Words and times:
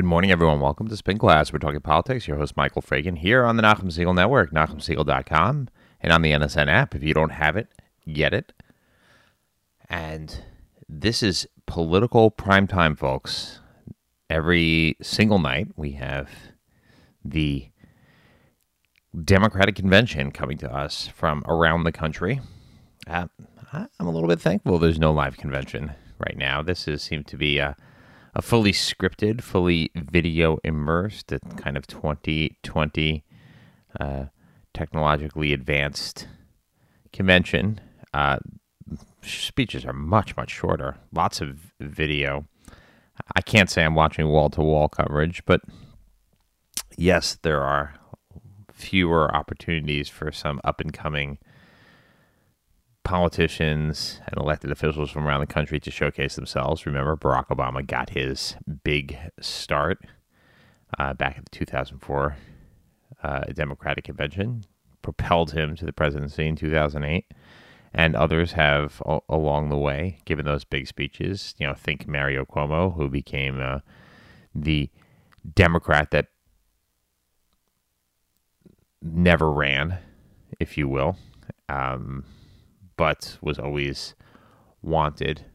Good 0.00 0.06
morning, 0.06 0.30
everyone. 0.30 0.60
Welcome 0.60 0.88
to 0.88 0.96
Spin 0.96 1.18
Class. 1.18 1.52
We're 1.52 1.58
talking 1.58 1.82
politics. 1.82 2.26
Your 2.26 2.38
host, 2.38 2.56
Michael 2.56 2.80
Fragin, 2.80 3.18
here 3.18 3.44
on 3.44 3.58
the 3.58 3.62
Nachum 3.62 3.92
Segal 3.92 4.14
Network, 4.14 4.50
NachumSegal.com, 4.50 5.68
and 6.00 6.10
on 6.10 6.22
the 6.22 6.30
NSN 6.30 6.68
app. 6.68 6.94
If 6.94 7.02
you 7.02 7.12
don't 7.12 7.32
have 7.32 7.54
it, 7.54 7.68
get 8.10 8.32
it. 8.32 8.54
And 9.90 10.42
this 10.88 11.22
is 11.22 11.46
political 11.66 12.30
prime 12.30 12.66
time, 12.66 12.96
folks. 12.96 13.60
Every 14.30 14.96
single 15.02 15.38
night, 15.38 15.68
we 15.76 15.92
have 15.92 16.30
the 17.22 17.68
Democratic 19.22 19.76
Convention 19.76 20.32
coming 20.32 20.56
to 20.56 20.74
us 20.74 21.08
from 21.08 21.44
around 21.46 21.84
the 21.84 21.92
country. 21.92 22.40
Uh, 23.06 23.26
I'm 23.70 24.06
a 24.06 24.10
little 24.10 24.30
bit 24.30 24.40
thankful 24.40 24.78
there's 24.78 24.98
no 24.98 25.12
live 25.12 25.36
convention 25.36 25.92
right 26.18 26.38
now. 26.38 26.62
This 26.62 26.88
is 26.88 27.02
seemed 27.02 27.26
to 27.26 27.36
be 27.36 27.58
a 27.58 27.76
a 28.34 28.42
fully 28.42 28.72
scripted, 28.72 29.42
fully 29.42 29.90
video 29.94 30.58
immersed, 30.64 31.32
kind 31.56 31.76
of 31.76 31.86
2020 31.86 33.24
uh, 33.98 34.24
technologically 34.72 35.52
advanced 35.52 36.28
convention. 37.12 37.80
Uh, 38.14 38.38
speeches 39.22 39.84
are 39.84 39.92
much, 39.92 40.36
much 40.36 40.50
shorter, 40.50 40.96
lots 41.12 41.40
of 41.40 41.72
video. 41.80 42.46
I 43.36 43.40
can't 43.42 43.70
say 43.70 43.84
I'm 43.84 43.94
watching 43.94 44.28
wall 44.28 44.50
to 44.50 44.62
wall 44.62 44.88
coverage, 44.88 45.42
but 45.44 45.60
yes, 46.96 47.36
there 47.42 47.62
are 47.62 47.94
fewer 48.72 49.34
opportunities 49.34 50.08
for 50.08 50.32
some 50.32 50.60
up 50.64 50.80
and 50.80 50.92
coming 50.92 51.38
politicians 53.04 54.20
and 54.26 54.38
elected 54.38 54.70
officials 54.70 55.10
from 55.10 55.26
around 55.26 55.40
the 55.40 55.46
country 55.46 55.80
to 55.80 55.90
showcase 55.90 56.36
themselves. 56.36 56.86
Remember, 56.86 57.16
Barack 57.16 57.48
Obama 57.48 57.86
got 57.86 58.10
his 58.10 58.56
big 58.84 59.16
start 59.40 59.98
uh, 60.98 61.14
back 61.14 61.38
at 61.38 61.44
the 61.44 61.50
2004 61.50 62.36
uh, 63.22 63.40
Democratic 63.54 64.04
Convention, 64.04 64.64
propelled 65.02 65.52
him 65.52 65.76
to 65.76 65.84
the 65.84 65.92
presidency 65.92 66.46
in 66.46 66.56
2008. 66.56 67.26
And 67.92 68.14
others 68.14 68.52
have 68.52 69.02
along 69.28 69.68
the 69.68 69.76
way 69.76 70.20
given 70.24 70.46
those 70.46 70.62
big 70.62 70.86
speeches. 70.86 71.54
You 71.58 71.66
know, 71.66 71.74
think 71.74 72.06
Mario 72.06 72.44
Cuomo, 72.44 72.94
who 72.94 73.08
became 73.08 73.60
uh, 73.60 73.80
the 74.54 74.90
Democrat 75.56 76.12
that 76.12 76.26
never 79.02 79.50
ran, 79.50 79.98
if 80.60 80.78
you 80.78 80.86
will. 80.86 81.16
Um, 81.68 82.24
but 83.00 83.38
was 83.40 83.58
always 83.58 84.14
wanted 84.82 85.46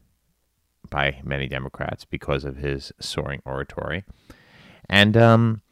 by 0.90 1.20
many 1.22 1.46
Democrats 1.46 2.04
because 2.04 2.44
of 2.44 2.56
his 2.56 2.90
soaring 2.98 3.40
oratory. 3.44 4.02
And 4.90 5.16
um, 5.16 5.62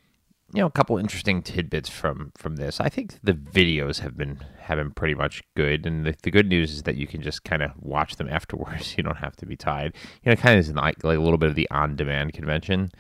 you 0.53 0.61
know, 0.61 0.69
a 0.69 0.71
couple 0.71 0.97
interesting 0.99 1.43
tidbits 1.43 1.89
from 1.89 2.31
from 2.37 2.55
this. 2.55 2.81
I 2.81 2.89
think 2.89 3.19
the 3.25 3.33
videos 3.33 3.99
have 3.99 4.17
been 4.17 4.39
have 4.61 4.79
been 4.79 4.93
pretty 4.93 5.15
much 5.17 5.43
good, 5.57 5.85
and 5.85 6.07
the, 6.07 6.15
the 6.23 6.31
good 6.31 6.49
news 6.49 6.71
is 6.71 6.85
that 6.85 6.95
you 6.95 7.09
can 7.09 7.23
just 7.23 7.43
kind 7.43 7.61
of 7.61 7.73
watch 7.81 8.15
them 8.17 8.29
afterwards. 8.29 8.95
You 8.97 9.03
don't 9.03 9.17
have 9.17 9.35
to 9.39 9.47
be 9.47 9.57
tied. 9.57 9.97
You 10.23 10.31
know, 10.31 10.37
kind 10.37 10.57
of 10.57 10.65
is 10.65 10.73
like, 10.73 11.03
like 11.03 11.19
a 11.19 11.21
little 11.21 11.39
bit 11.39 11.49
of 11.49 11.57
the 11.57 11.69
on 11.73 11.97
demand 11.97 12.35
convention. 12.35 12.93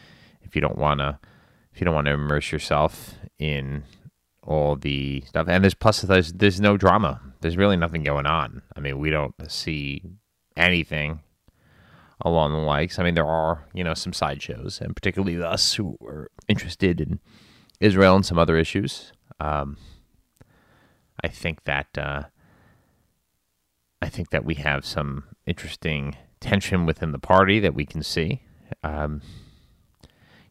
If 0.42 0.56
you 0.56 0.60
don't 0.60 0.78
want 0.78 0.98
to, 0.98 1.20
if 1.72 1.80
you 1.80 1.84
don't 1.84 1.94
want 1.94 2.08
to 2.08 2.14
immerse 2.14 2.50
yourself 2.50 3.14
in 3.38 3.84
all 4.46 4.76
the 4.76 5.22
stuff. 5.26 5.46
And 5.48 5.62
there's 5.62 5.74
plus 5.74 6.02
there's 6.02 6.32
there's 6.32 6.60
no 6.60 6.76
drama. 6.76 7.20
There's 7.44 7.58
really 7.58 7.76
nothing 7.76 8.02
going 8.02 8.24
on. 8.24 8.62
I 8.74 8.80
mean, 8.80 8.98
we 8.98 9.10
don't 9.10 9.34
see 9.50 10.02
anything 10.56 11.20
along 12.22 12.52
the 12.52 12.58
likes. 12.58 12.98
I 12.98 13.02
mean, 13.02 13.14
there 13.14 13.26
are 13.26 13.66
you 13.74 13.84
know 13.84 13.92
some 13.92 14.14
sideshows, 14.14 14.80
and 14.80 14.96
particularly 14.96 15.42
us 15.42 15.74
who 15.74 15.98
are 16.00 16.30
interested 16.48 17.02
in 17.02 17.20
Israel 17.80 18.16
and 18.16 18.24
some 18.24 18.38
other 18.38 18.56
issues. 18.56 19.12
Um, 19.40 19.76
I 21.22 21.28
think 21.28 21.64
that 21.64 21.98
uh, 21.98 22.22
I 24.00 24.08
think 24.08 24.30
that 24.30 24.46
we 24.46 24.54
have 24.54 24.86
some 24.86 25.24
interesting 25.44 26.16
tension 26.40 26.86
within 26.86 27.12
the 27.12 27.18
party 27.18 27.60
that 27.60 27.74
we 27.74 27.84
can 27.84 28.02
see. 28.02 28.40
Um, 28.82 29.20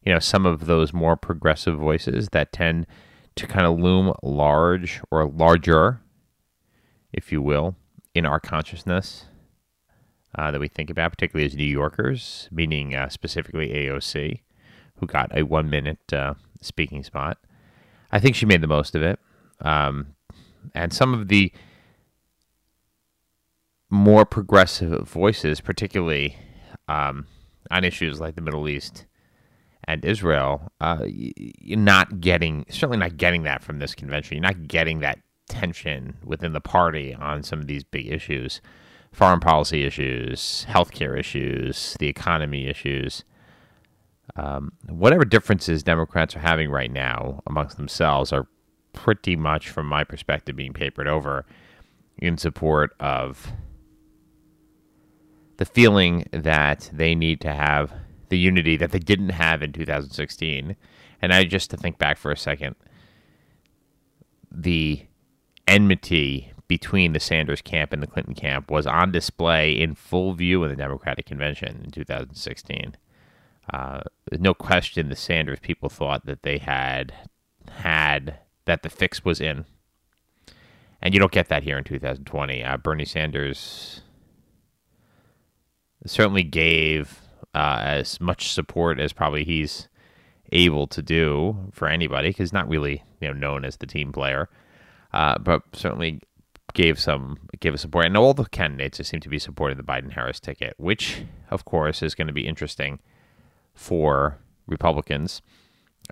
you 0.03 0.13
know, 0.13 0.19
some 0.19 0.45
of 0.45 0.67
those 0.67 0.93
more 0.93 1.15
progressive 1.15 1.75
voices 1.75 2.29
that 2.33 2.53
tend 2.53 2.85
to 3.35 3.47
kind 3.47 3.65
of 3.65 3.79
loom 3.79 4.13
large 4.21 5.01
or 5.09 5.27
larger, 5.27 6.02
if 7.13 7.31
you 7.31 7.41
will, 7.41 7.75
in 8.13 8.25
our 8.25 8.39
consciousness 8.39 9.25
uh, 10.35 10.51
that 10.51 10.59
we 10.59 10.67
think 10.67 10.89
about, 10.89 11.11
particularly 11.11 11.45
as 11.45 11.55
New 11.55 11.63
Yorkers, 11.63 12.49
meaning 12.51 12.95
uh, 12.95 13.09
specifically 13.09 13.69
AOC, 13.69 14.41
who 14.97 15.05
got 15.05 15.35
a 15.37 15.43
one 15.43 15.69
minute 15.69 16.11
uh, 16.11 16.33
speaking 16.61 17.03
spot. 17.03 17.37
I 18.11 18.19
think 18.19 18.35
she 18.35 18.45
made 18.45 18.61
the 18.61 18.67
most 18.67 18.95
of 18.95 19.01
it. 19.01 19.19
Um, 19.61 20.15
and 20.73 20.93
some 20.93 21.13
of 21.13 21.27
the 21.27 21.51
more 23.89 24.25
progressive 24.25 25.07
voices, 25.07 25.61
particularly 25.61 26.35
um, 26.87 27.27
on 27.69 27.83
issues 27.83 28.19
like 28.19 28.35
the 28.35 28.41
Middle 28.41 28.67
East 28.67 29.05
and 29.83 30.03
Israel, 30.03 30.71
uh, 30.81 31.03
you're 31.05 31.77
not 31.77 32.19
getting 32.21 32.65
certainly 32.69 32.97
not 32.97 33.17
getting 33.17 33.43
that 33.43 33.63
from 33.63 33.79
this 33.79 33.93
convention. 33.93 34.37
You're 34.37 34.41
not 34.43 34.67
getting 34.67 34.99
that 34.99 35.19
tension 35.47 36.17
within 36.23 36.53
the 36.53 36.61
party 36.61 37.13
on 37.13 37.43
some 37.43 37.59
of 37.59 37.67
these 37.67 37.83
big 37.83 38.11
issues, 38.11 38.61
foreign 39.11 39.39
policy 39.39 39.85
issues, 39.85 40.65
healthcare 40.69 41.17
issues, 41.17 41.95
the 41.99 42.07
economy 42.07 42.67
issues. 42.67 43.23
Um, 44.35 44.73
whatever 44.87 45.25
differences 45.25 45.83
Democrats 45.83 46.35
are 46.35 46.39
having 46.39 46.69
right 46.69 46.91
now 46.91 47.41
amongst 47.45 47.77
themselves 47.77 48.31
are 48.31 48.47
pretty 48.93 49.35
much, 49.35 49.69
from 49.69 49.87
my 49.87 50.03
perspective, 50.03 50.55
being 50.55 50.73
papered 50.73 51.07
over 51.07 51.45
in 52.17 52.37
support 52.37 52.95
of 52.99 53.51
the 55.57 55.65
feeling 55.65 56.27
that 56.31 56.89
they 56.93 57.13
need 57.15 57.41
to 57.41 57.53
have 57.53 57.93
the 58.29 58.37
unity 58.37 58.77
that 58.77 58.91
they 58.91 58.99
didn't 58.99 59.29
have 59.29 59.61
in 59.61 59.71
2016. 59.71 60.75
And 61.21 61.33
I 61.33 61.43
just 61.43 61.69
to 61.69 61.77
think 61.77 61.97
back 61.97 62.17
for 62.17 62.31
a 62.31 62.37
second, 62.37 62.75
the 64.51 65.05
enmity 65.67 66.53
between 66.67 67.13
the 67.13 67.19
Sanders 67.19 67.61
camp 67.61 67.93
and 67.93 68.01
the 68.01 68.07
Clinton 68.07 68.33
camp 68.33 68.71
was 68.71 68.87
on 68.87 69.11
display 69.11 69.73
in 69.73 69.95
full 69.95 70.33
view 70.33 70.63
in 70.63 70.69
the 70.69 70.75
Democratic 70.75 71.25
Convention 71.25 71.81
in 71.83 71.91
2016. 71.91 72.95
Uh, 73.71 74.01
no 74.39 74.53
question 74.53 75.09
the 75.09 75.15
Sanders 75.15 75.59
people 75.61 75.89
thought 75.89 76.25
that 76.25 76.43
they 76.43 76.57
had 76.57 77.13
had 77.69 78.39
that 78.65 78.83
the 78.83 78.89
fix 78.89 79.23
was 79.23 79.39
in, 79.39 79.65
and 81.01 81.13
you 81.13 81.19
don't 81.19 81.31
get 81.31 81.49
that 81.49 81.63
here 81.63 81.77
in 81.77 81.83
2020. 81.83 82.63
Uh, 82.63 82.77
Bernie 82.77 83.05
Sanders 83.05 84.01
certainly 86.05 86.43
gave 86.43 87.21
uh, 87.53 87.79
as 87.83 88.19
much 88.19 88.51
support 88.51 88.99
as 88.99 89.13
probably 89.13 89.43
he's 89.43 89.87
able 90.51 90.87
to 90.87 91.01
do 91.01 91.57
for 91.71 91.87
anybody 91.87 92.29
because 92.29 92.53
not 92.53 92.67
really 92.67 93.03
you 93.21 93.27
know 93.27 93.33
known 93.33 93.63
as 93.63 93.77
the 93.77 93.87
team 93.87 94.11
player, 94.11 94.49
uh, 95.13 95.37
but 95.39 95.63
certainly 95.73 96.21
gave 96.73 96.99
some 96.99 97.37
give 97.59 97.73
a 97.73 97.77
support. 97.77 98.05
And 98.05 98.17
all 98.17 98.33
the 98.33 98.45
candidates 98.45 99.05
seem 99.07 99.19
to 99.19 99.29
be 99.29 99.39
supporting 99.39 99.77
the 99.77 99.83
Biden 99.83 100.11
Harris 100.11 100.39
ticket, 100.39 100.73
which 100.77 101.23
of 101.51 101.65
course 101.65 102.01
is 102.01 102.15
going 102.15 102.27
to 102.27 102.33
be 102.33 102.47
interesting 102.47 102.99
for 103.73 104.39
Republicans 104.67 105.41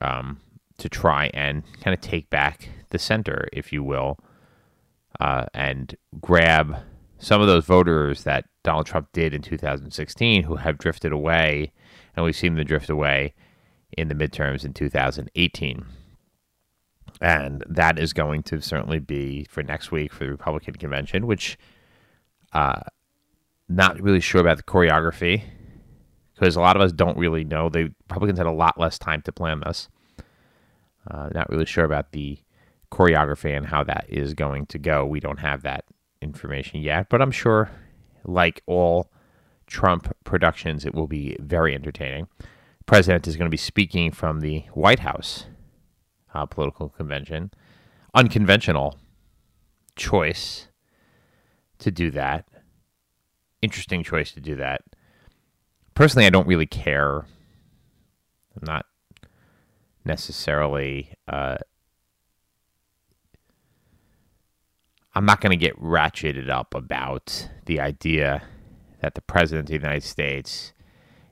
um, 0.01 0.39
to 0.77 0.89
try 0.89 1.29
and 1.33 1.63
kind 1.81 1.93
of 1.93 2.01
take 2.01 2.29
back 2.29 2.69
the 2.89 2.99
center, 2.99 3.47
if 3.51 3.71
you 3.73 3.83
will, 3.83 4.19
uh, 5.19 5.45
and 5.53 5.95
grab 6.19 6.77
some 7.17 7.41
of 7.41 7.47
those 7.47 7.65
voters 7.65 8.23
that 8.23 8.45
Donald 8.63 8.85
Trump 8.85 9.09
did 9.13 9.33
in 9.33 9.41
2016 9.41 10.43
who 10.43 10.55
have 10.55 10.77
drifted 10.77 11.11
away, 11.11 11.71
and 12.15 12.25
we've 12.25 12.35
seen 12.35 12.55
them 12.55 12.65
drift 12.65 12.89
away 12.89 13.33
in 13.97 14.07
the 14.07 14.15
midterms 14.15 14.65
in 14.65 14.73
2018. 14.73 15.85
And 17.21 17.63
that 17.69 17.99
is 17.99 18.13
going 18.13 18.43
to 18.43 18.61
certainly 18.61 18.99
be 18.99 19.45
for 19.45 19.61
next 19.61 19.91
week 19.91 20.11
for 20.11 20.23
the 20.23 20.31
Republican 20.31 20.73
convention, 20.73 21.27
which 21.27 21.57
uh, 22.51 22.81
not 23.69 24.01
really 24.01 24.19
sure 24.19 24.41
about 24.41 24.57
the 24.57 24.63
choreography 24.63 25.43
because 26.33 26.55
a 26.55 26.61
lot 26.61 26.75
of 26.75 26.81
us 26.81 26.91
don't 26.91 27.17
really 27.17 27.43
know. 27.43 27.69
The 27.69 27.93
Republicans 28.09 28.39
had 28.39 28.47
a 28.47 28.51
lot 28.51 28.79
less 28.79 28.97
time 28.97 29.21
to 29.23 29.31
plan 29.31 29.59
this. 29.59 29.89
Uh, 31.09 31.29
not 31.33 31.49
really 31.49 31.65
sure 31.65 31.85
about 31.85 32.11
the 32.11 32.39
choreography 32.91 33.55
and 33.55 33.67
how 33.67 33.83
that 33.83 34.05
is 34.09 34.33
going 34.33 34.65
to 34.67 34.79
go. 34.79 35.05
We 35.05 35.19
don't 35.19 35.39
have 35.39 35.61
that 35.63 35.85
information 36.21 36.81
yet, 36.81 37.09
but 37.09 37.21
I'm 37.21 37.31
sure, 37.31 37.69
like 38.25 38.63
all 38.65 39.11
Trump 39.67 40.15
productions, 40.23 40.85
it 40.85 40.95
will 40.95 41.07
be 41.07 41.37
very 41.39 41.75
entertaining. 41.75 42.27
The 42.39 42.83
President 42.85 43.27
is 43.27 43.37
going 43.37 43.47
to 43.47 43.51
be 43.51 43.57
speaking 43.57 44.11
from 44.11 44.41
the 44.41 44.59
White 44.73 44.99
House 44.99 45.45
uh, 46.33 46.45
political 46.45 46.89
convention. 46.89 47.51
Unconventional 48.13 48.97
choice 49.95 50.67
to 51.79 51.91
do 51.91 52.11
that. 52.11 52.47
Interesting 53.61 54.03
choice 54.03 54.31
to 54.33 54.41
do 54.41 54.55
that. 54.55 54.81
Personally, 55.93 56.25
I 56.25 56.29
don't 56.29 56.47
really 56.47 56.65
care. 56.65 57.25
I'm 58.55 58.63
not 58.63 58.85
necessarily. 60.03 61.13
Uh, 61.27 61.57
I'm 65.13 65.25
not 65.25 65.41
going 65.41 65.51
to 65.51 65.57
get 65.57 65.79
ratcheted 65.79 66.49
up 66.49 66.73
about 66.73 67.49
the 67.65 67.79
idea 67.79 68.43
that 69.01 69.15
the 69.15 69.21
president 69.21 69.65
of 69.65 69.67
the 69.67 69.73
United 69.87 70.03
States 70.03 70.73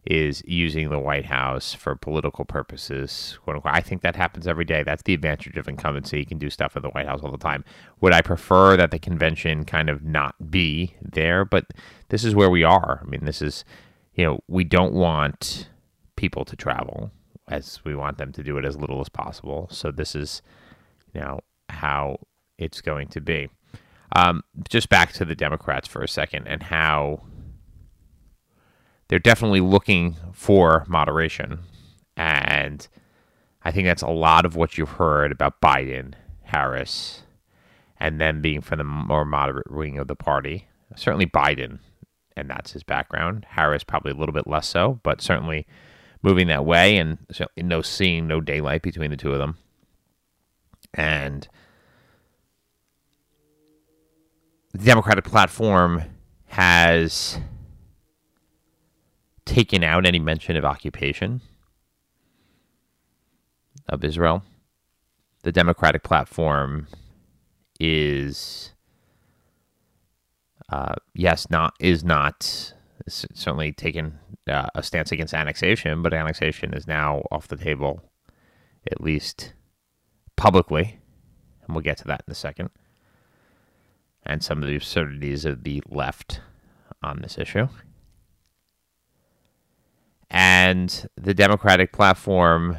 is 0.06 0.42
using 0.46 0.90
the 0.90 1.00
White 1.00 1.26
House 1.26 1.74
for 1.74 1.96
political 1.96 2.46
purposes. 2.46 3.38
Quote 3.44 3.58
unquote. 3.58 3.76
I 3.76 3.82
think 3.82 4.02
that 4.02 4.16
happens 4.16 4.48
every 4.48 4.66
day. 4.66 4.84
That's 4.84 5.04
the 5.04 5.14
advantage 5.14 5.58
of 5.58 5.68
incumbency. 5.68 6.20
You 6.20 6.26
can 6.26 6.38
do 6.38 6.50
stuff 6.50 6.76
in 6.76 6.82
the 6.82 6.90
White 6.90 7.06
House 7.06 7.22
all 7.22 7.32
the 7.32 7.38
time. 7.38 7.64
Would 8.02 8.14
I 8.14 8.22
prefer 8.22 8.78
that 8.78 8.92
the 8.92 9.00
convention 9.00 9.66
kind 9.66 9.90
of 9.90 10.04
not 10.04 10.52
be 10.52 10.96
there? 11.02 11.46
But 11.46 11.66
this 12.10 12.24
is 12.24 12.34
where 12.34 12.50
we 12.50 12.64
are. 12.64 13.02
I 13.04 13.10
mean, 13.10 13.26
this 13.26 13.42
is, 13.42 13.66
you 14.14 14.26
know, 14.26 14.40
we 14.48 14.64
don't 14.64 14.94
want 14.94 15.70
people 16.16 16.46
to 16.46 16.56
travel 16.56 17.12
as 17.50 17.80
we 17.84 17.96
want 17.96 18.18
them 18.18 18.32
to 18.32 18.44
do 18.44 18.58
it 18.58 18.66
as 18.66 18.78
little 18.78 19.02
as 19.02 19.10
possible. 19.10 19.68
So 19.72 19.92
this 19.92 20.16
is, 20.16 20.42
you 21.14 21.22
know, 21.22 21.40
how 21.70 22.20
it's 22.58 22.82
going 22.82 23.08
to 23.10 23.22
be. 23.22 23.50
Um, 24.16 24.44
just 24.68 24.90
back 24.90 25.14
to 25.14 25.26
the 25.26 25.36
Democrats 25.36 25.88
for 25.88 26.02
a 26.02 26.08
second 26.08 26.48
and 26.48 26.64
how 26.64 27.22
they're 29.10 29.20
definitely 29.20 29.60
looking 29.60 30.16
for 30.34 30.86
moderation. 30.88 31.60
And 32.16 32.88
I 33.64 33.72
think 33.72 33.86
that's 33.86 34.02
a 34.02 34.08
lot 34.08 34.46
of 34.46 34.56
what 34.56 34.78
you've 34.78 34.90
heard 34.90 35.32
about 35.32 35.60
Biden, 35.62 36.14
Harris, 36.44 37.24
and 38.00 38.22
them 38.22 38.42
being 38.42 38.62
from 38.62 38.78
the 38.78 38.84
more 38.86 39.26
moderate 39.26 39.72
wing 39.72 39.98
of 39.98 40.08
the 40.08 40.16
party. 40.16 40.68
Certainly 40.96 41.28
Biden, 41.28 41.80
and 42.38 42.50
that's 42.50 42.72
his 42.72 42.84
background. 42.84 43.46
Harris 43.50 43.84
probably 43.84 44.12
a 44.12 44.16
little 44.16 44.34
bit 44.34 44.48
less 44.48 44.68
so, 44.68 45.00
but 45.04 45.22
certainly 45.22 45.68
moving 46.22 46.48
that 46.48 46.66
way, 46.66 46.98
and 46.98 47.18
no 47.58 47.82
seeing 47.82 48.28
no 48.28 48.42
daylight 48.42 48.82
between 48.82 49.12
the 49.12 49.18
two 49.18 49.34
of 49.34 49.40
them. 49.40 49.58
And 50.94 51.48
the 54.74 54.86
Democratic 54.86 55.26
platform 55.26 56.04
has 56.48 57.40
taken 59.50 59.84
out 59.84 60.06
any 60.06 60.20
mention 60.20 60.56
of 60.56 60.64
occupation 60.64 61.42
of 63.88 64.04
Israel. 64.04 64.44
The 65.42 65.52
Democratic 65.52 66.04
platform 66.04 66.88
is, 67.80 68.74
uh, 70.72 70.94
yes, 71.16 71.50
not 71.50 71.74
is 71.80 72.04
not 72.04 72.74
certainly 73.08 73.72
taken 73.72 74.20
uh, 74.48 74.68
a 74.76 74.84
stance 74.84 75.12
against 75.12 75.34
annexation, 75.34 76.04
but 76.04 76.14
annexation 76.14 76.76
is 76.76 76.86
now 76.86 77.24
off 77.32 77.48
the 77.48 77.58
table, 77.58 78.04
at 78.92 79.02
least 79.02 79.54
publicly, 80.36 81.00
and 81.66 81.74
we'll 81.76 81.82
get 81.82 81.98
to 81.98 82.06
that 82.06 82.22
in 82.28 82.32
a 82.32 82.36
second. 82.36 82.70
And 84.24 84.44
some 84.44 84.62
of 84.62 84.70
the 84.70 84.76
absurdities 84.76 85.44
of 85.44 85.64
the 85.64 85.82
left 85.90 86.42
on 87.02 87.22
this 87.22 87.40
issue. 87.40 87.68
And 90.30 91.08
the 91.16 91.34
Democratic 91.34 91.92
platform 91.92 92.78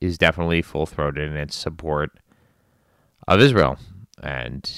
is 0.00 0.18
definitely 0.18 0.62
full 0.62 0.86
throated 0.86 1.30
in 1.30 1.36
its 1.36 1.56
support 1.56 2.10
of 3.26 3.40
Israel 3.40 3.78
and 4.22 4.70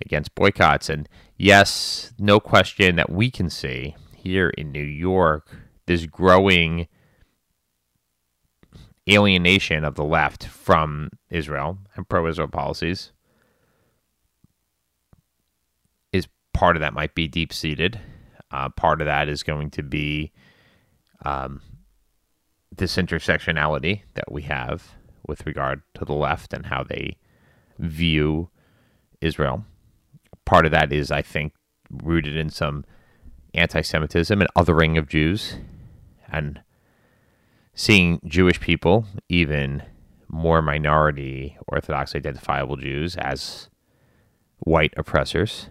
against 0.00 0.34
boycotts. 0.34 0.88
And 0.88 1.08
yes, 1.36 2.12
no 2.18 2.40
question 2.40 2.96
that 2.96 3.10
we 3.10 3.30
can 3.30 3.48
see 3.48 3.96
here 4.16 4.50
in 4.50 4.72
New 4.72 4.82
York 4.82 5.48
this 5.86 6.06
growing 6.06 6.88
alienation 9.10 9.84
of 9.84 9.96
the 9.96 10.04
left 10.04 10.44
from 10.44 11.10
Israel 11.28 11.78
and 11.96 12.08
pro 12.08 12.26
Israel 12.28 12.48
policies 12.48 13.12
is 16.12 16.28
part 16.54 16.76
of 16.76 16.80
that 16.80 16.94
might 16.94 17.14
be 17.14 17.26
deep 17.26 17.52
seated. 17.52 17.98
Uh, 18.50 18.68
part 18.68 19.00
of 19.00 19.06
that 19.06 19.28
is 19.28 19.42
going 19.42 19.70
to 19.70 19.82
be 19.82 20.30
um, 21.24 21.60
this 22.74 22.96
intersectionality 22.96 24.02
that 24.14 24.30
we 24.30 24.42
have 24.42 24.92
with 25.26 25.46
regard 25.46 25.82
to 25.94 26.04
the 26.04 26.14
left 26.14 26.52
and 26.52 26.66
how 26.66 26.82
they 26.82 27.16
view 27.78 28.48
Israel. 29.20 29.64
Part 30.44 30.66
of 30.66 30.72
that 30.72 30.92
is, 30.92 31.10
I 31.10 31.22
think, 31.22 31.52
rooted 31.90 32.36
in 32.36 32.50
some 32.50 32.84
anti 33.54 33.82
Semitism 33.82 34.40
and 34.40 34.50
othering 34.56 34.98
of 34.98 35.08
Jews 35.08 35.56
and 36.30 36.60
seeing 37.74 38.20
Jewish 38.24 38.60
people, 38.60 39.06
even 39.28 39.82
more 40.28 40.62
minority 40.62 41.56
Orthodox 41.68 42.14
identifiable 42.14 42.76
Jews, 42.76 43.16
as 43.16 43.68
white 44.58 44.94
oppressors. 44.96 45.68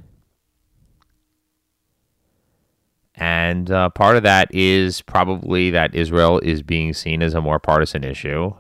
And 3.22 3.70
uh, 3.70 3.90
part 3.90 4.18
of 4.18 4.24
that 4.24 4.50
is 4.52 5.04
probably 5.04 5.70
that 5.70 5.94
Israel 5.94 6.40
is 6.40 6.64
being 6.64 6.92
seen 6.92 7.22
as 7.22 7.36
a 7.36 7.40
more 7.40 7.60
partisan 7.60 8.04
issue. 8.04 8.56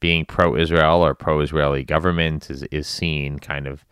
Being 0.00 0.24
pro 0.24 0.56
Israel 0.56 1.06
or 1.06 1.14
pro 1.14 1.40
Israeli 1.40 1.84
government 1.84 2.50
is, 2.50 2.64
is 2.64 2.88
seen 2.88 3.38
kind 3.38 3.68
of 3.68 3.84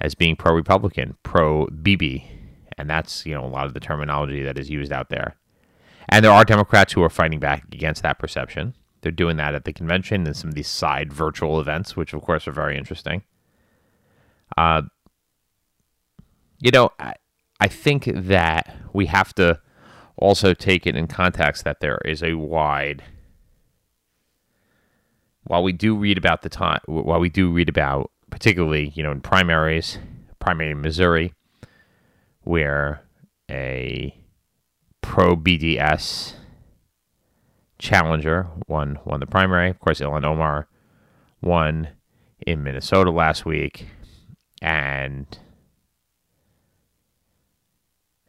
as 0.00 0.14
being 0.14 0.36
pro 0.36 0.54
Republican, 0.54 1.16
pro 1.24 1.66
Bibi. 1.66 2.30
And 2.78 2.88
that's, 2.88 3.26
you 3.26 3.34
know, 3.34 3.44
a 3.44 3.48
lot 3.48 3.66
of 3.66 3.74
the 3.74 3.80
terminology 3.80 4.44
that 4.44 4.56
is 4.56 4.70
used 4.70 4.92
out 4.92 5.08
there. 5.08 5.34
And 6.08 6.24
there 6.24 6.32
are 6.32 6.44
Democrats 6.44 6.92
who 6.92 7.02
are 7.02 7.10
fighting 7.10 7.40
back 7.40 7.64
against 7.72 8.04
that 8.04 8.20
perception. 8.20 8.74
They're 9.00 9.10
doing 9.10 9.36
that 9.38 9.56
at 9.56 9.64
the 9.64 9.72
convention 9.72 10.28
and 10.28 10.36
some 10.36 10.50
of 10.50 10.54
these 10.54 10.68
side 10.68 11.12
virtual 11.12 11.58
events, 11.58 11.96
which 11.96 12.12
of 12.12 12.22
course 12.22 12.46
are 12.46 12.52
very 12.52 12.78
interesting. 12.78 13.24
Uh, 14.56 14.82
you 16.60 16.70
know, 16.70 16.90
I, 17.00 17.14
I 17.60 17.68
think 17.68 18.04
that 18.06 18.74
we 18.92 19.06
have 19.06 19.34
to 19.34 19.60
also 20.16 20.54
take 20.54 20.86
it 20.86 20.96
in 20.96 21.06
context 21.06 21.64
that 21.64 21.80
there 21.80 21.98
is 22.04 22.22
a 22.22 22.34
wide 22.34 23.02
while 25.44 25.62
we 25.62 25.72
do 25.72 25.96
read 25.96 26.18
about 26.18 26.42
the 26.42 26.48
time 26.48 26.80
while 26.86 27.20
we 27.20 27.28
do 27.28 27.50
read 27.50 27.68
about 27.68 28.10
particularly 28.30 28.92
you 28.94 29.02
know 29.02 29.10
in 29.10 29.20
primaries 29.20 29.98
primary 30.38 30.70
in 30.72 30.80
missouri 30.80 31.32
where 32.42 33.02
a 33.50 34.14
pro 35.00 35.34
bds 35.36 36.34
challenger 37.78 38.46
won 38.68 38.98
won 39.04 39.20
the 39.20 39.26
primary. 39.26 39.70
Of 39.70 39.80
course 39.80 40.00
ilhan 40.00 40.24
omar 40.24 40.68
won 41.40 41.88
in 42.46 42.62
minnesota 42.62 43.10
last 43.10 43.44
week 43.46 43.86
and 44.60 45.26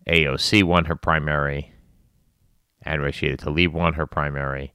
AOC 0.08 0.63
won 0.63 0.86
her 0.86 0.96
primary, 0.96 1.74
and 2.81 3.01
Rashida 3.01 3.38
Tlaib 3.38 3.72
won 3.72 3.93
her 3.93 4.08
primary. 4.08 4.74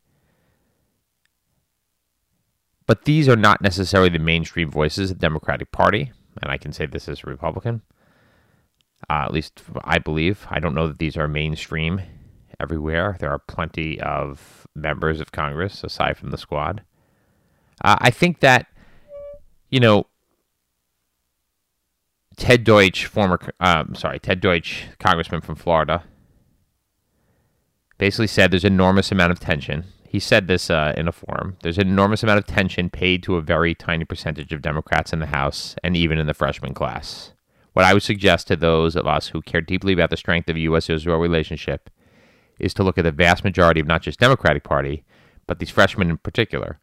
But 2.86 3.04
these 3.04 3.28
are 3.28 3.36
not 3.36 3.60
necessarily 3.60 4.10
the 4.10 4.18
mainstream 4.18 4.70
voices 4.70 5.10
of 5.10 5.18
the 5.18 5.20
Democratic 5.20 5.72
Party, 5.72 6.12
and 6.40 6.50
I 6.50 6.56
can 6.56 6.72
say 6.72 6.86
this 6.86 7.08
as 7.08 7.24
a 7.24 7.30
Republican. 7.30 7.82
Uh, 9.10 9.24
at 9.24 9.32
least 9.32 9.62
I 9.84 9.98
believe. 9.98 10.46
I 10.50 10.60
don't 10.60 10.74
know 10.74 10.88
that 10.88 10.98
these 10.98 11.16
are 11.16 11.28
mainstream 11.28 12.00
everywhere. 12.60 13.16
There 13.20 13.30
are 13.30 13.38
plenty 13.38 14.00
of 14.00 14.66
members 14.74 15.20
of 15.20 15.32
Congress 15.32 15.84
aside 15.84 16.16
from 16.16 16.30
the 16.30 16.38
squad. 16.38 16.82
Uh, 17.84 17.96
I 18.00 18.10
think 18.10 18.40
that, 18.40 18.66
you 19.70 19.80
know, 19.80 20.06
Ted 22.36 22.64
Deutch, 22.64 23.06
former, 23.06 23.40
um, 23.60 23.94
sorry, 23.94 24.18
Ted 24.18 24.40
Deutch, 24.40 24.86
congressman 24.98 25.40
from 25.40 25.54
Florida, 25.54 26.04
basically 27.98 28.26
said 28.26 28.50
there's 28.50 28.64
enormous 28.64 29.10
amount 29.10 29.32
of 29.32 29.40
tension. 29.40 29.84
He 30.08 30.20
said 30.20 30.46
this 30.46 30.70
uh, 30.70 30.92
in 30.96 31.08
a 31.08 31.12
forum. 31.12 31.56
There's 31.62 31.78
an 31.78 31.88
enormous 31.88 32.22
amount 32.22 32.38
of 32.38 32.46
tension 32.46 32.90
paid 32.90 33.22
to 33.24 33.36
a 33.36 33.42
very 33.42 33.74
tiny 33.74 34.04
percentage 34.04 34.52
of 34.52 34.62
Democrats 34.62 35.12
in 35.12 35.18
the 35.18 35.26
House 35.26 35.74
and 35.82 35.96
even 35.96 36.18
in 36.18 36.26
the 36.26 36.34
freshman 36.34 36.74
class. 36.74 37.32
What 37.72 37.84
I 37.84 37.92
would 37.92 38.02
suggest 38.02 38.48
to 38.48 38.56
those 38.56 38.96
of 38.96 39.06
us 39.06 39.28
who 39.28 39.42
care 39.42 39.60
deeply 39.60 39.92
about 39.92 40.10
the 40.10 40.16
strength 40.16 40.48
of 40.48 40.54
the 40.54 40.62
U.S. 40.62 40.88
Israel 40.88 41.18
relationship 41.18 41.90
is 42.58 42.72
to 42.74 42.82
look 42.82 42.96
at 42.96 43.04
the 43.04 43.12
vast 43.12 43.44
majority 43.44 43.80
of 43.80 43.86
not 43.86 44.02
just 44.02 44.20
Democratic 44.20 44.64
Party, 44.64 45.04
but 45.46 45.58
these 45.58 45.70
freshmen 45.70 46.10
in 46.10 46.16
particular. 46.18 46.78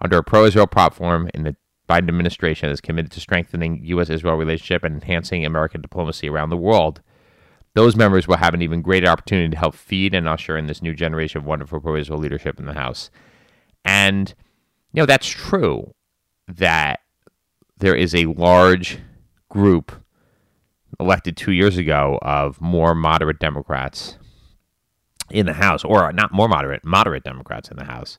Under 0.00 0.18
a 0.18 0.22
pro 0.22 0.44
Israel 0.44 0.68
platform 0.68 1.28
in 1.34 1.42
the 1.42 1.56
Biden 1.88 2.08
administration 2.08 2.68
is 2.68 2.80
committed 2.80 3.10
to 3.12 3.20
strengthening 3.20 3.80
U.S. 3.84 4.10
Israel 4.10 4.36
relationship 4.36 4.84
and 4.84 4.94
enhancing 4.94 5.44
American 5.44 5.80
diplomacy 5.80 6.28
around 6.28 6.50
the 6.50 6.56
world. 6.56 7.00
Those 7.74 7.96
members 7.96 8.28
will 8.28 8.36
have 8.36 8.54
an 8.54 8.62
even 8.62 8.82
greater 8.82 9.08
opportunity 9.08 9.50
to 9.50 9.56
help 9.56 9.74
feed 9.74 10.14
and 10.14 10.28
usher 10.28 10.56
in 10.56 10.66
this 10.66 10.82
new 10.82 10.94
generation 10.94 11.38
of 11.38 11.46
wonderful 11.46 11.80
pro 11.80 11.96
Israel 11.96 12.18
leadership 12.18 12.58
in 12.58 12.66
the 12.66 12.74
House. 12.74 13.10
And, 13.84 14.34
you 14.92 15.00
know, 15.00 15.06
that's 15.06 15.28
true 15.28 15.94
that 16.46 17.00
there 17.78 17.94
is 17.94 18.14
a 18.14 18.26
large 18.26 18.98
group 19.48 19.92
elected 21.00 21.36
two 21.36 21.52
years 21.52 21.78
ago 21.78 22.18
of 22.22 22.60
more 22.60 22.94
moderate 22.94 23.38
Democrats 23.38 24.18
in 25.30 25.46
the 25.46 25.54
House, 25.54 25.84
or 25.84 26.12
not 26.12 26.32
more 26.32 26.48
moderate, 26.48 26.84
moderate 26.84 27.24
Democrats 27.24 27.70
in 27.70 27.76
the 27.76 27.84
House. 27.84 28.18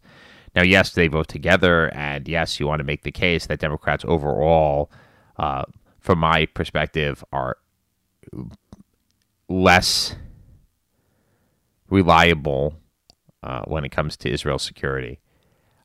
Now, 0.56 0.64
yes, 0.64 0.92
they 0.92 1.08
vote 1.08 1.28
together, 1.28 1.90
and 1.94 2.28
yes, 2.28 2.60
you 2.60 2.68
want 2.68 2.80
to 2.80 2.84
make 2.84 3.04
the 3.04 3.12
case 3.12 3.46
that 3.48 3.60
Democrats 3.60 4.04
overall, 4.08 4.92
uh, 5.38 5.64
from 6.00 6.20
my 6.20 6.46
perspective, 6.48 7.24
are 7.32 7.58
less 9.48 10.16
reliable 11.90 12.76
uh, 13.44 13.64
when 13.66 13.86
it 13.86 13.90
comes 13.90 14.18
to 14.18 14.30
Israel's 14.30 14.64
security. 14.64 15.20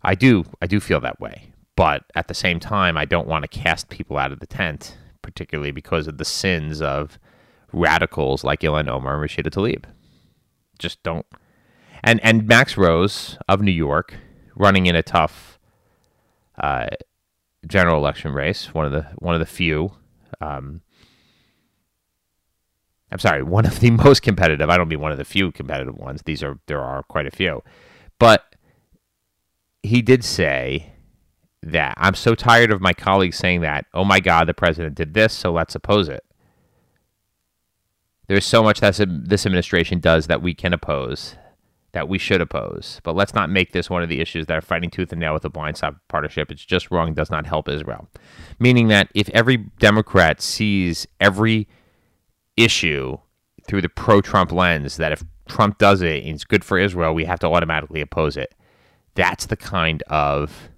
I 0.03 0.15
do, 0.15 0.45
I 0.61 0.67
do 0.67 0.81
feel 0.81 1.01
that 1.01 1.21
way, 1.21 1.53
but 1.77 2.05
at 2.15 2.29
the 2.29 2.35
same 2.35 2.61
time, 2.61 2.97
I 2.97 3.05
don't 3.05 3.29
want 3.29 3.43
to 3.43 3.49
cast 3.49 3.89
people 3.89 4.19
out 4.19 4.33
of 4.33 4.41
the 4.41 4.47
tent, 4.47 4.99
particularly 5.23 5.71
because 5.71 6.07
of 6.07 6.19
the 6.19 6.25
sins 6.25 6.83
of 6.83 7.19
radicals 7.73 8.45
like 8.45 8.61
Ilhan 8.61 8.89
Omar 8.89 9.21
and 9.21 9.31
Rashida 9.31 9.51
Tlaib. 9.51 9.85
Just 10.79 11.03
don't. 11.03 11.27
And 12.03 12.21
and 12.21 12.47
Max 12.47 12.77
Rose 12.77 13.39
of 13.49 13.63
New 13.63 13.73
York, 13.73 14.15
running 14.57 14.87
in 14.87 14.97
a 14.97 15.03
tough 15.03 15.59
uh, 16.59 16.87
general 17.67 17.97
election 17.97 18.33
race, 18.33 18.73
one 18.75 18.87
of 18.87 18.93
the 18.93 19.07
one 19.19 19.35
of 19.35 19.41
the 19.41 19.47
few. 19.47 19.93
Um, 20.41 20.83
I'm 23.11 23.19
sorry, 23.19 23.43
one 23.45 23.67
of 23.67 23.81
the 23.81 23.91
most 23.91 24.23
competitive. 24.23 24.71
I 24.71 24.77
don't 24.77 24.89
mean 24.89 25.01
one 25.01 25.13
of 25.13 25.19
the 25.19 25.25
few 25.25 25.53
competitive 25.53 25.97
ones. 25.97 26.23
These 26.25 26.43
are 26.43 26.59
there 26.67 26.81
are 26.81 27.03
quite 27.05 27.27
a 27.27 27.31
few, 27.31 27.63
but 28.19 28.55
he 29.83 30.03
did 30.03 30.25
say 30.25 30.93
that 31.63 31.95
I'm 31.97 32.15
so 32.15 32.35
tired 32.35 32.71
of 32.71 32.81
my 32.81 32.93
colleagues 32.93 33.37
saying 33.37 33.63
that. 33.63 33.87
Oh 33.95 34.05
my 34.05 34.21
God, 34.21 34.47
the 34.47 34.55
president 34.55 34.95
did 34.95 35.15
this, 35.15 35.33
so 35.33 35.53
let's 35.53 35.75
oppose 35.75 36.09
it. 36.09 36.25
There's 38.27 38.45
so 38.47 38.63
much 38.63 38.81
that 38.81 38.99
this 39.09 39.45
administration 39.45 40.01
does 40.01 40.27
that 40.29 40.43
we 40.43 40.55
can 40.55 40.73
oppose, 40.73 41.37
that 41.95 42.09
we 42.09 42.19
should 42.19 42.41
oppose. 42.41 43.01
But 43.05 43.15
let's 43.15 43.35
not 43.35 43.49
make 43.49 43.73
this 43.73 43.89
one 43.89 44.03
of 44.03 44.09
the 44.09 44.21
issues 44.21 44.47
that 44.47 44.59
are 44.59 44.61
fighting 44.61 44.91
tooth 44.91 45.13
and 45.13 45.21
nail 45.21 45.33
with 45.33 45.45
the 45.45 45.49
blind 45.51 45.77
side 45.77 45.95
partnership. 46.09 46.51
It's 46.51 46.65
just 46.65 46.91
wrong, 46.91 47.15
does 47.15 47.31
not 47.31 47.47
help 47.47 47.69
Israel. 47.69 48.09
Meaning 48.59 48.89
that 48.89 49.09
if 49.15 49.29
every 49.31 49.59
Democrat 49.79 50.41
sees 50.43 51.07
every 51.21 51.69
issue 52.57 53.17
through 53.67 53.81
the 53.81 53.89
pro 53.89 54.21
Trump 54.21 54.51
lens, 54.51 54.97
that 54.97 55.13
if 55.13 55.23
Trump 55.49 55.79
does 55.79 56.03
it 56.03 56.25
and 56.25 56.35
it's 56.35 56.45
good 56.45 56.65
for 56.65 56.79
Israel, 56.79 57.15
we 57.15 57.25
have 57.25 57.39
to 57.41 57.47
automatically 57.47 58.01
oppose 58.01 58.37
it. 58.37 58.55
That's 59.15 59.47
the 59.47 59.57
kind 59.57 60.03
of 60.09 60.71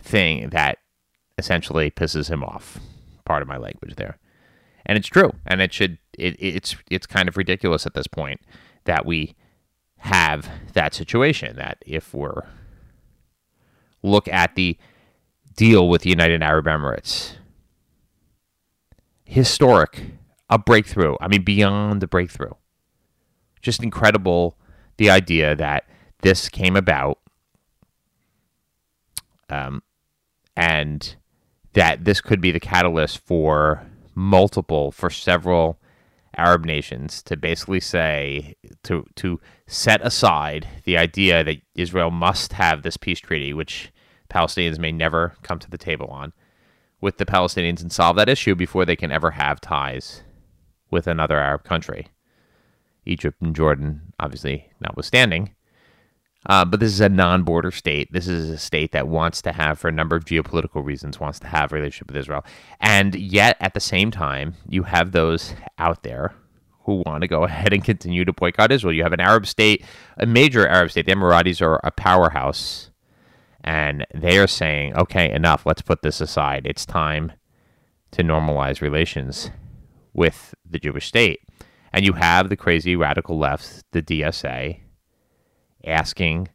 thing 0.00 0.50
that 0.50 0.78
essentially 1.38 1.92
pisses 1.92 2.28
him 2.28 2.42
off. 2.42 2.80
Part 3.24 3.40
of 3.40 3.46
my 3.48 3.56
language 3.56 3.94
there 3.94 4.18
and 4.84 4.98
it's 4.98 5.06
true, 5.06 5.30
and 5.46 5.60
it 5.62 5.72
should 5.72 5.98
it, 6.18 6.34
it's 6.40 6.76
it's 6.90 7.06
kind 7.06 7.28
of 7.28 7.36
ridiculous 7.36 7.86
at 7.86 7.94
this 7.94 8.08
point 8.08 8.40
that 8.84 9.06
we 9.06 9.34
have 9.98 10.48
that 10.72 10.94
situation 10.94 11.56
that 11.56 11.78
if 11.86 12.12
we're 12.12 12.42
look 14.02 14.26
at 14.28 14.54
the 14.56 14.76
deal 15.54 15.88
with 15.88 16.02
the 16.02 16.10
United 16.10 16.42
Arab 16.42 16.66
Emirates. 16.66 17.36
Historic 19.24 20.02
a 20.50 20.58
breakthrough. 20.58 21.16
I 21.20 21.28
mean 21.28 21.44
beyond 21.44 22.00
the 22.00 22.06
breakthrough. 22.06 22.52
Just 23.60 23.82
incredible 23.82 24.58
the 24.96 25.08
idea 25.08 25.54
that 25.54 25.84
this 26.22 26.48
came 26.48 26.76
about 26.76 27.18
um, 29.48 29.82
and 30.56 31.16
that 31.74 32.04
this 32.04 32.20
could 32.20 32.40
be 32.40 32.50
the 32.50 32.60
catalyst 32.60 33.18
for 33.18 33.86
multiple 34.14 34.92
for 34.92 35.08
several 35.08 35.78
Arab 36.36 36.64
nations 36.64 37.22
to 37.22 37.36
basically 37.36 37.80
say 37.80 38.54
to 38.84 39.06
to 39.16 39.40
set 39.66 40.04
aside 40.04 40.66
the 40.84 40.96
idea 40.96 41.44
that 41.44 41.60
Israel 41.74 42.10
must 42.10 42.54
have 42.54 42.82
this 42.82 42.96
peace 42.96 43.20
treaty, 43.20 43.52
which 43.52 43.92
Palestinians 44.30 44.78
may 44.78 44.92
never 44.92 45.34
come 45.42 45.58
to 45.58 45.70
the 45.70 45.78
table 45.78 46.08
on, 46.08 46.32
with 47.00 47.18
the 47.18 47.26
Palestinians 47.26 47.82
and 47.82 47.92
solve 47.92 48.16
that 48.16 48.28
issue 48.28 48.54
before 48.54 48.84
they 48.84 48.96
can 48.96 49.12
ever 49.12 49.32
have 49.32 49.60
ties 49.60 50.22
with 50.90 51.06
another 51.06 51.38
Arab 51.38 51.64
country. 51.64 52.08
Egypt 53.04 53.40
and 53.42 53.54
Jordan, 53.54 54.12
obviously, 54.20 54.70
notwithstanding. 54.80 55.54
Uh, 56.46 56.64
but 56.64 56.80
this 56.80 56.92
is 56.92 57.00
a 57.00 57.08
non-border 57.08 57.70
state. 57.70 58.12
This 58.12 58.26
is 58.26 58.50
a 58.50 58.58
state 58.58 58.92
that 58.92 59.06
wants 59.06 59.40
to 59.42 59.52
have, 59.52 59.78
for 59.78 59.88
a 59.88 59.92
number 59.92 60.16
of 60.16 60.24
geopolitical 60.24 60.84
reasons, 60.84 61.20
wants 61.20 61.38
to 61.40 61.46
have 61.46 61.72
a 61.72 61.76
relationship 61.76 62.08
with 62.08 62.16
Israel. 62.16 62.44
And 62.80 63.14
yet, 63.14 63.56
at 63.60 63.74
the 63.74 63.80
same 63.80 64.10
time, 64.10 64.54
you 64.68 64.82
have 64.82 65.12
those 65.12 65.54
out 65.78 66.02
there 66.02 66.34
who 66.84 67.02
want 67.06 67.22
to 67.22 67.28
go 67.28 67.44
ahead 67.44 67.72
and 67.72 67.84
continue 67.84 68.24
to 68.24 68.32
boycott 68.32 68.72
Israel. 68.72 68.92
You 68.92 69.04
have 69.04 69.12
an 69.12 69.20
Arab 69.20 69.46
state, 69.46 69.84
a 70.16 70.26
major 70.26 70.66
Arab 70.66 70.90
state. 70.90 71.06
The 71.06 71.12
Emiratis 71.12 71.62
are 71.62 71.80
a 71.84 71.92
powerhouse, 71.92 72.90
and 73.62 74.04
they 74.12 74.38
are 74.38 74.48
saying, 74.48 74.96
"Okay, 74.96 75.30
enough. 75.30 75.64
Let's 75.64 75.82
put 75.82 76.02
this 76.02 76.20
aside. 76.20 76.66
It's 76.66 76.84
time 76.84 77.32
to 78.10 78.24
normalize 78.24 78.80
relations 78.80 79.50
with 80.12 80.54
the 80.68 80.80
Jewish 80.80 81.06
state." 81.06 81.40
And 81.92 82.04
you 82.04 82.14
have 82.14 82.48
the 82.48 82.56
crazy 82.56 82.96
radical 82.96 83.38
left, 83.38 83.84
the 83.92 84.02
DSA 84.02 84.80
asking 85.84 86.48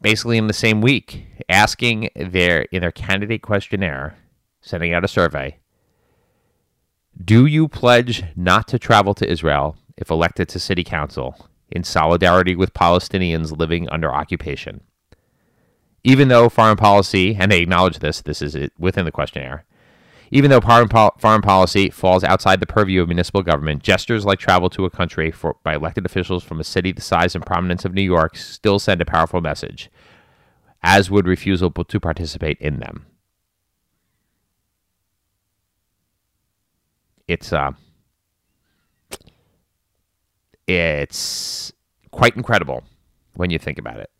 basically 0.00 0.38
in 0.38 0.46
the 0.46 0.52
same 0.52 0.80
week, 0.80 1.26
asking 1.48 2.10
their 2.14 2.62
in 2.72 2.80
their 2.80 2.92
candidate 2.92 3.42
questionnaire, 3.42 4.16
sending 4.60 4.92
out 4.92 5.04
a 5.04 5.08
survey. 5.08 5.58
Do 7.22 7.46
you 7.46 7.66
pledge 7.66 8.24
not 8.36 8.68
to 8.68 8.78
travel 8.78 9.14
to 9.14 9.30
Israel 9.30 9.76
if 9.96 10.10
elected 10.10 10.48
to 10.50 10.58
city 10.58 10.84
council 10.84 11.48
in 11.70 11.82
solidarity 11.82 12.54
with 12.54 12.74
Palestinians 12.74 13.56
living 13.56 13.88
under 13.88 14.12
occupation? 14.12 14.82
Even 16.04 16.28
though 16.28 16.48
foreign 16.48 16.76
policy, 16.76 17.34
and 17.34 17.50
they 17.50 17.62
acknowledge 17.62 17.98
this, 17.98 18.20
this 18.20 18.42
is 18.42 18.56
within 18.78 19.06
the 19.06 19.10
questionnaire, 19.10 19.64
even 20.30 20.50
though 20.50 20.60
foreign, 20.60 20.88
policy 21.42 21.90
falls 21.90 22.24
outside 22.24 22.60
the 22.60 22.66
purview 22.66 23.02
of 23.02 23.08
municipal 23.08 23.42
government, 23.42 23.82
gestures 23.82 24.24
like 24.24 24.38
travel 24.38 24.68
to 24.70 24.84
a 24.84 24.90
country 24.90 25.30
for, 25.30 25.56
by 25.62 25.74
elected 25.74 26.04
officials 26.04 26.42
from 26.42 26.60
a 26.60 26.64
city 26.64 26.92
the 26.92 27.00
size 27.00 27.34
and 27.34 27.46
prominence 27.46 27.84
of 27.84 27.94
New 27.94 28.02
York 28.02 28.36
still 28.36 28.78
send 28.78 29.00
a 29.00 29.04
powerful 29.04 29.40
message, 29.40 29.90
as 30.82 31.10
would 31.10 31.26
refusal 31.26 31.70
to 31.70 32.00
participate 32.00 32.58
in 32.60 32.80
them. 32.80 33.06
It's 37.28 37.52
uh, 37.52 37.72
it's 40.66 41.72
quite 42.10 42.36
incredible 42.36 42.84
when 43.34 43.50
you 43.50 43.58
think 43.58 43.78
about 43.78 43.98
it 43.98 44.10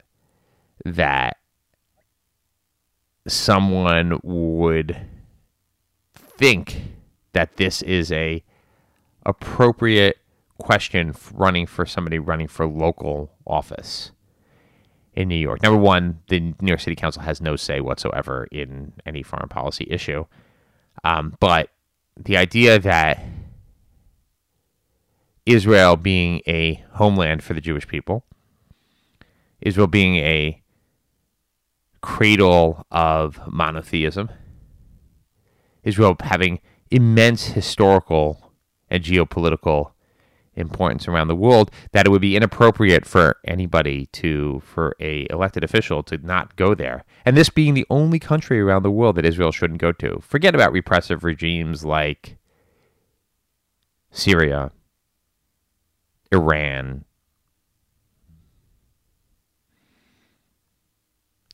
that 0.85 1.37
someone 3.27 4.21
would 4.23 4.97
think 6.37 6.83
that 7.33 7.57
this 7.57 7.83
is 7.83 8.13
a 8.13 8.43
appropriate 9.25 10.19
question 10.59 11.15
running 11.35 11.67
for 11.67 11.85
somebody 11.85 12.19
running 12.19 12.49
for 12.49 12.67
local 12.67 13.33
office 13.47 14.13
in 15.15 15.29
New 15.29 15.37
York. 15.37 15.63
Number 15.63 15.81
one, 15.81 16.21
the 16.29 16.41
New 16.41 16.55
York 16.69 16.81
City 16.81 16.97
Council 16.97 17.23
has 17.23 17.41
no 17.41 17.57
say 17.57 17.81
whatsoever 17.81 18.47
in 18.53 18.93
any 19.05 19.23
foreign 19.23 19.49
policy 19.49 19.87
issue. 19.91 20.27
Um, 21.05 21.37
but 21.41 21.71
the 22.17 22.37
idea 22.37 22.79
that 22.79 23.23
Israel 25.47 25.97
being 25.97 26.43
a 26.47 26.85
homeland 26.93 27.43
for 27.43 27.55
the 27.55 27.61
Jewish 27.61 27.87
people, 27.87 28.25
Israel 29.61 29.87
being 29.87 30.17
a 30.17 30.63
cradle 32.03 32.85
of 32.91 33.41
monotheism, 33.47 34.29
Israel 35.87 36.17
having 36.21 36.61
immense 36.91 37.47
historical 37.47 38.53
and 38.91 39.03
geopolitical 39.03 39.93
importance 40.57 41.07
around 41.07 41.29
the 41.29 41.37
world 41.37 41.71
that 41.93 42.07
it 42.07 42.11
would 42.11 42.21
be 42.21 42.35
inappropriate 42.35 43.07
for 43.07 43.37
anybody 43.45 44.07
to 44.07 44.61
for 44.65 44.97
a 45.01 45.27
elected 45.31 45.63
official 45.63 46.03
to 46.03 46.19
not 46.19 46.57
go 46.57 46.75
there. 46.75 47.05
And 47.25 47.37
this 47.37 47.51
being 47.51 47.75
the 47.75 47.87
only 47.89 48.19
country 48.19 48.61
around 48.61 48.83
the 48.83 48.91
world 48.91 49.17
that 49.17 49.27
Israel 49.27 49.53
shouldn't 49.53 49.81
go 49.81 49.93
to. 49.93 50.21
Forget 50.23 50.55
about 50.55 50.73
repressive 50.73 51.25
regimes 51.25 51.85
like 51.85 52.37
Syria 54.11 54.73
Iran 56.33 57.05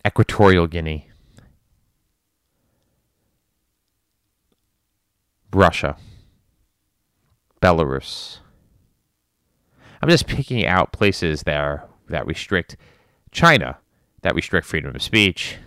Equatorial 0.07 0.67
Guinea 0.67 1.12
Russia, 5.55 5.97
Belarus. 7.61 8.39
I'm 10.01 10.09
just 10.09 10.27
picking 10.27 10.67
out 10.67 10.93
places 10.93 11.43
there 11.45 11.87
that 12.09 12.27
restrict 12.27 12.77
China, 13.31 13.79
that 14.23 14.35
restrict 14.35 14.67
freedom 14.67 14.95
of 14.95 15.03
speech, 15.03 15.59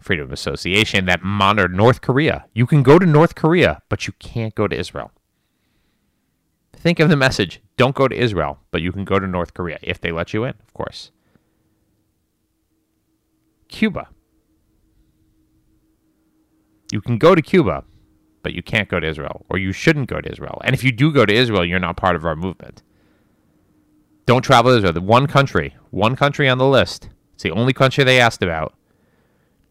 freedom 0.00 0.24
of 0.24 0.32
association, 0.32 1.06
that 1.06 1.22
monitor 1.22 1.68
North 1.68 2.00
Korea. 2.00 2.46
You 2.54 2.66
can 2.66 2.82
go 2.82 2.98
to 2.98 3.06
North 3.06 3.34
Korea, 3.34 3.82
but 3.88 4.06
you 4.06 4.12
can't 4.18 4.54
go 4.54 4.66
to 4.66 4.78
Israel. 4.78 5.12
Think 6.72 7.00
of 7.00 7.08
the 7.08 7.16
message 7.16 7.60
don't 7.76 7.94
go 7.94 8.08
to 8.08 8.16
Israel, 8.16 8.58
but 8.70 8.82
you 8.82 8.92
can 8.92 9.04
go 9.04 9.18
to 9.18 9.26
North 9.26 9.54
Korea 9.54 9.78
if 9.82 10.00
they 10.00 10.10
let 10.10 10.34
you 10.34 10.44
in, 10.44 10.54
of 10.60 10.74
course. 10.74 11.10
Cuba. 13.68 14.08
You 16.90 17.00
can 17.00 17.18
go 17.18 17.34
to 17.34 17.42
Cuba, 17.42 17.84
but 18.48 18.54
you 18.54 18.62
can't 18.62 18.88
go 18.88 18.98
to 18.98 19.06
Israel, 19.06 19.44
or 19.50 19.58
you 19.58 19.72
shouldn't 19.72 20.08
go 20.08 20.22
to 20.22 20.32
Israel. 20.32 20.58
And 20.64 20.74
if 20.74 20.82
you 20.82 20.90
do 20.90 21.12
go 21.12 21.26
to 21.26 21.34
Israel, 21.34 21.66
you're 21.66 21.78
not 21.78 21.98
part 21.98 22.16
of 22.16 22.24
our 22.24 22.34
movement. 22.34 22.82
Don't 24.24 24.40
travel 24.40 24.70
to 24.70 24.78
Israel. 24.78 24.94
The 24.94 25.02
one 25.02 25.26
country, 25.26 25.76
one 25.90 26.16
country 26.16 26.48
on 26.48 26.56
the 26.56 26.66
list. 26.66 27.10
It's 27.34 27.42
the 27.42 27.50
only 27.50 27.74
country 27.74 28.04
they 28.04 28.18
asked 28.18 28.42
about. 28.42 28.72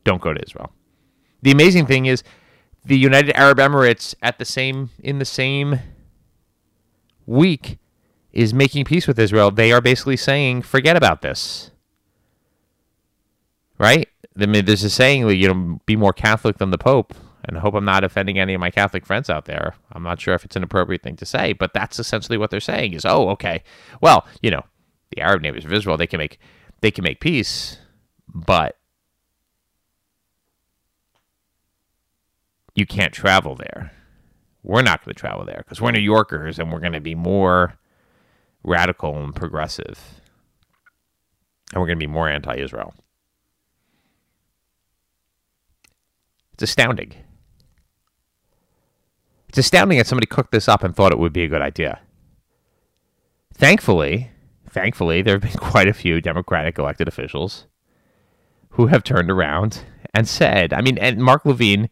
Don't 0.03 0.21
go 0.21 0.31
to 0.31 0.39
Israel. 0.45 0.71
The 1.41 1.49
amazing 1.49 1.87
thing 1.87 2.05
is, 2.05 2.21
the 2.85 2.99
United 2.99 3.35
Arab 3.35 3.57
Emirates 3.57 4.13
at 4.21 4.37
the 4.37 4.45
same 4.45 4.91
in 4.99 5.17
the 5.17 5.25
same 5.25 5.79
week 7.25 7.79
is 8.31 8.53
making 8.53 8.85
peace 8.85 9.07
with 9.07 9.17
Israel. 9.17 9.49
They 9.49 9.71
are 9.71 9.81
basically 9.81 10.17
saying, 10.17 10.61
forget 10.61 10.95
about 10.95 11.23
this. 11.23 11.71
Right? 13.79 14.07
I 14.39 14.45
mean, 14.45 14.65
there's 14.65 14.83
a 14.83 14.89
saying, 14.91 15.27
you 15.31 15.51
know, 15.51 15.81
be 15.87 15.95
more 15.95 16.13
Catholic 16.13 16.59
than 16.59 16.69
the 16.69 16.77
Pope. 16.77 17.15
And 17.47 17.57
I 17.57 17.61
hope 17.61 17.75
I'm 17.75 17.85
not 17.85 18.03
offending 18.03 18.37
any 18.37 18.53
of 18.53 18.59
my 18.59 18.69
Catholic 18.69 19.05
friends 19.05 19.29
out 19.29 19.45
there. 19.45 19.73
I'm 19.93 20.03
not 20.03 20.19
sure 20.19 20.35
if 20.35 20.43
it's 20.43 20.57
an 20.57 20.63
appropriate 20.63 21.01
thing 21.01 21.15
to 21.15 21.25
say, 21.25 21.53
but 21.53 21.73
that's 21.73 21.97
essentially 21.97 22.37
what 22.37 22.51
they're 22.51 22.59
saying 22.59 22.93
is, 22.93 23.05
oh, 23.05 23.29
okay. 23.29 23.63
Well, 24.01 24.27
you 24.41 24.51
know, 24.51 24.63
the 25.11 25.21
Arab 25.21 25.41
neighbors 25.41 25.63
of 25.63 25.71
Israel, 25.71 25.97
they 25.97 26.07
can 26.07 26.17
make 26.17 26.39
they 26.81 26.91
can 26.91 27.03
make 27.03 27.21
peace, 27.21 27.77
but 28.27 28.77
you 32.75 32.85
can't 32.85 33.13
travel 33.13 33.55
there. 33.55 33.91
We're 34.61 34.81
not 34.81 35.03
going 35.03 35.15
to 35.15 35.19
travel 35.19 35.45
there 35.45 35.63
because 35.63 35.81
we're 35.81 35.91
New 35.91 35.99
Yorkers 35.99 36.59
and 36.59 36.71
we're 36.71 36.81
going 36.81 36.93
to 36.93 36.99
be 36.99 37.15
more 37.15 37.75
radical 38.63 39.17
and 39.17 39.33
progressive. 39.33 40.21
And 41.73 41.81
we're 41.81 41.87
going 41.87 41.97
to 41.97 42.05
be 42.05 42.11
more 42.11 42.29
anti 42.29 42.57
Israel. 42.57 42.93
It's 46.53 46.63
astounding. 46.63 47.13
It's 49.57 49.65
astounding 49.65 49.97
that 49.97 50.05
somebody 50.05 50.27
cooked 50.27 50.51
this 50.51 50.67
up 50.67 50.83
and 50.83 50.95
thought 50.95 51.11
it 51.11 51.17
would 51.17 51.33
be 51.33 51.41
a 51.41 51.47
good 51.47 51.63
idea. 51.63 51.99
Thankfully, 53.55 54.29
thankfully, 54.69 55.23
there 55.23 55.33
have 55.33 55.41
been 55.41 55.51
quite 55.57 55.87
a 55.87 55.95
few 55.95 56.21
Democratic 56.21 56.77
elected 56.77 57.07
officials 57.07 57.65
who 58.73 58.85
have 58.85 59.03
turned 59.03 59.31
around 59.31 59.83
and 60.13 60.27
said, 60.27 60.73
I 60.73 60.81
mean, 60.81 60.99
and 60.99 61.23
Mark 61.23 61.43
Levine, 61.43 61.89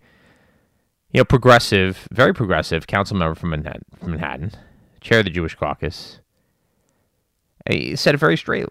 you 1.09 1.21
know, 1.21 1.25
progressive, 1.25 2.07
very 2.11 2.35
progressive 2.35 2.85
council 2.85 3.17
member 3.17 3.33
from 3.33 3.49
Manhattan, 3.49 3.85
from 3.99 4.11
Manhattan 4.11 4.51
chair 5.01 5.19
of 5.19 5.25
the 5.25 5.31
Jewish 5.31 5.55
caucus, 5.55 6.19
he 7.67 7.95
said 7.95 8.13
it 8.13 8.19
very 8.19 8.37
straight. 8.37 8.67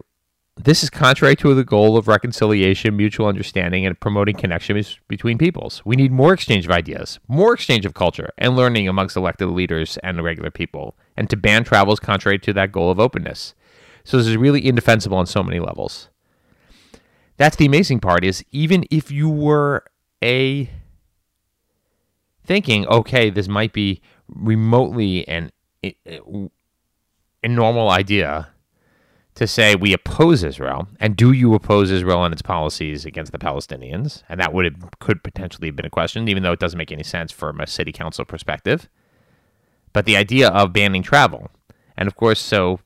This 0.57 0.83
is 0.83 0.89
contrary 0.89 1.35
to 1.37 1.53
the 1.53 1.65
goal 1.65 1.97
of 1.97 2.07
reconciliation, 2.07 2.95
mutual 2.95 3.27
understanding, 3.27 3.85
and 3.85 3.99
promoting 3.99 4.37
connections 4.37 4.97
between 5.09 5.37
peoples. 5.37 5.81
We 5.83 5.97
need 5.97 6.13
more 6.13 6.33
exchange 6.33 6.65
of 6.65 6.71
ideas, 6.71 7.19
more 7.27 7.53
exchange 7.53 7.85
of 7.85 7.93
culture, 7.93 8.29
and 8.37 8.55
learning 8.55 8.87
amongst 8.87 9.17
elected 9.17 9.49
leaders 9.49 9.97
and 10.01 10.17
the 10.17 10.23
regular 10.23 10.49
people. 10.51 10.95
And 11.17 11.29
to 11.29 11.35
ban 11.35 11.65
travel 11.65 11.93
is 11.93 11.99
contrary 11.99 12.39
to 12.39 12.53
that 12.53 12.71
goal 12.71 12.89
of 12.89 13.01
openness. 13.01 13.53
So 14.05 14.17
this 14.17 14.27
is 14.27 14.37
really 14.37 14.65
indefensible 14.65 15.17
on 15.17 15.25
so 15.25 15.43
many 15.43 15.59
levels. 15.59 16.07
That's 17.35 17.57
the 17.57 17.65
amazing 17.65 17.99
part 17.99 18.23
is 18.23 18.45
even 18.51 18.85
if 18.89 19.11
you 19.11 19.29
were 19.29 19.83
a 20.23 20.69
thinking, 22.45 22.87
okay, 22.87 23.29
this 23.29 23.49
might 23.49 23.73
be 23.73 24.01
remotely 24.29 25.27
an 25.27 25.51
a 25.83 27.47
normal 27.47 27.89
idea 27.89 28.47
to 29.35 29.45
say 29.47 29.75
we 29.75 29.93
oppose 29.93 30.43
Israel, 30.43 30.87
and 30.99 31.15
do 31.15 31.31
you 31.31 31.53
oppose 31.53 31.91
Israel 31.91 32.23
and 32.23 32.33
its 32.33 32.41
policies 32.41 33.05
against 33.05 33.31
the 33.31 33.37
Palestinians? 33.37 34.23
And 34.29 34.39
that 34.39 34.53
would 34.53 34.65
have, 34.65 34.99
could 34.99 35.23
potentially 35.23 35.67
have 35.67 35.75
been 35.75 35.85
a 35.85 35.89
question, 35.89 36.27
even 36.27 36.41
though 36.41 36.53
it 36.53 36.59
doesn't 36.59 36.77
make 36.77 36.91
any 36.91 37.03
sense 37.03 37.31
from 37.31 37.59
a 37.59 37.67
city 37.67 37.91
council 37.91 38.23
perspective. 38.23 38.89
But 39.91 40.05
the 40.05 40.17
idea 40.17 40.49
of 40.49 40.73
banning 40.73 41.03
travel, 41.03 41.51
and 41.97 42.07
of 42.07 42.15
course, 42.15 42.41
so 42.41 42.79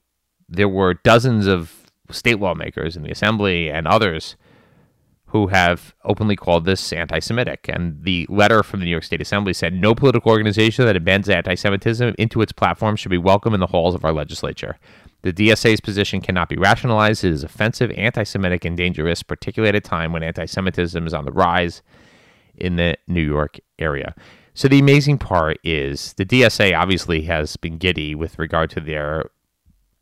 there 0.48 0.70
were 0.70 0.96
dozens 0.96 1.46
of 1.46 1.92
state 2.12 2.40
lawmakers 2.40 2.96
in 2.96 3.04
the 3.04 3.12
assembly 3.12 3.70
and 3.70 3.88
others 3.88 4.36
who 5.28 5.48
have 5.48 5.94
openly 6.04 6.36
called 6.36 6.66
this 6.66 6.92
anti 6.92 7.20
Semitic. 7.20 7.70
And 7.70 8.04
the 8.04 8.26
letter 8.30 8.64
from 8.64 8.80
the 8.80 8.86
New 8.86 8.92
York 8.92 9.04
State 9.04 9.22
Assembly 9.22 9.54
said 9.54 9.74
no 9.74 9.94
political 9.94 10.32
organization 10.32 10.86
that 10.86 10.96
embeds 10.96 11.30
anti 11.30 11.54
Semitism 11.54 12.16
into 12.18 12.42
its 12.42 12.52
platform 12.52 12.96
should 12.96 13.10
be 13.10 13.20
welcome 13.20 13.54
in 13.54 13.60
the 13.60 13.68
halls 13.68 13.94
of 13.94 14.04
our 14.04 14.14
legislature. 14.14 14.78
The 15.22 15.34
DSA's 15.34 15.82
position 15.82 16.22
cannot 16.22 16.48
be 16.48 16.56
rationalized. 16.56 17.24
It 17.24 17.34
is 17.34 17.44
offensive, 17.44 17.92
anti 17.92 18.24
Semitic, 18.24 18.64
and 18.64 18.78
dangerous, 18.78 19.22
particularly 19.24 19.70
at 19.70 19.76
a 19.76 19.82
time 19.82 20.14
when 20.14 20.24
anti 20.24 20.46
Semitism 20.46 21.06
is 21.06 21.14
on 21.14 21.26
the 21.26 21.32
rise 21.32 21.82
in 22.56 22.78
the 22.78 22.96
New 23.08 23.24
York 23.24 23.60
area. 23.78 24.16
So 24.54 24.68
the 24.68 24.80
amazing 24.80 25.18
part 25.18 25.58
is 25.64 26.14
the 26.14 26.26
DSA 26.26 26.78
obviously 26.78 27.22
has 27.24 27.56
been 27.58 27.78
giddy 27.78 28.16
with 28.16 28.40
regard 28.40 28.70
to 28.72 28.80
their 28.80 29.30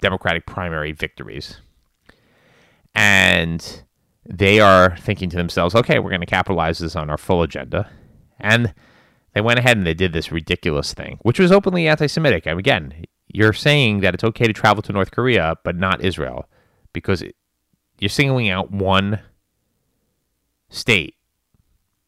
Democratic 0.02 0.46
primary 0.46 0.92
victories. 0.92 1.58
And 2.94 3.84
they 4.26 4.60
are 4.60 4.98
thinking 4.98 5.30
to 5.30 5.38
themselves, 5.38 5.76
okay, 5.76 6.00
we're 6.00 6.10
going 6.10 6.22
to 6.22 6.28
capitalize 6.28 6.80
this 6.80 6.96
on 6.96 7.10
our 7.10 7.18
full 7.18 7.44
agenda. 7.44 7.90
And 8.40 8.74
they 9.34 9.42
went 9.42 9.60
ahead 9.60 9.78
and 9.78 9.86
they 9.86 9.94
did 9.94 10.14
this 10.14 10.32
ridiculous 10.32 10.94
thing, 10.94 11.20
which 11.22 11.40
was 11.40 11.52
openly 11.52 11.88
anti 11.88 12.08
Semitic. 12.08 12.46
And 12.46 12.60
again, 12.60 13.06
you're 13.38 13.54
saying 13.54 14.00
that 14.00 14.16
it's 14.16 14.24
okay 14.24 14.48
to 14.48 14.54
travel 14.54 14.82
to 14.82 14.92
North 14.92 15.12
Korea, 15.12 15.58
but 15.64 15.76
not 15.76 16.02
Israel, 16.02 16.50
because 16.92 17.24
you're 18.00 18.10
singling 18.10 18.50
out 18.50 18.72
one 18.72 19.20
state. 20.70 21.14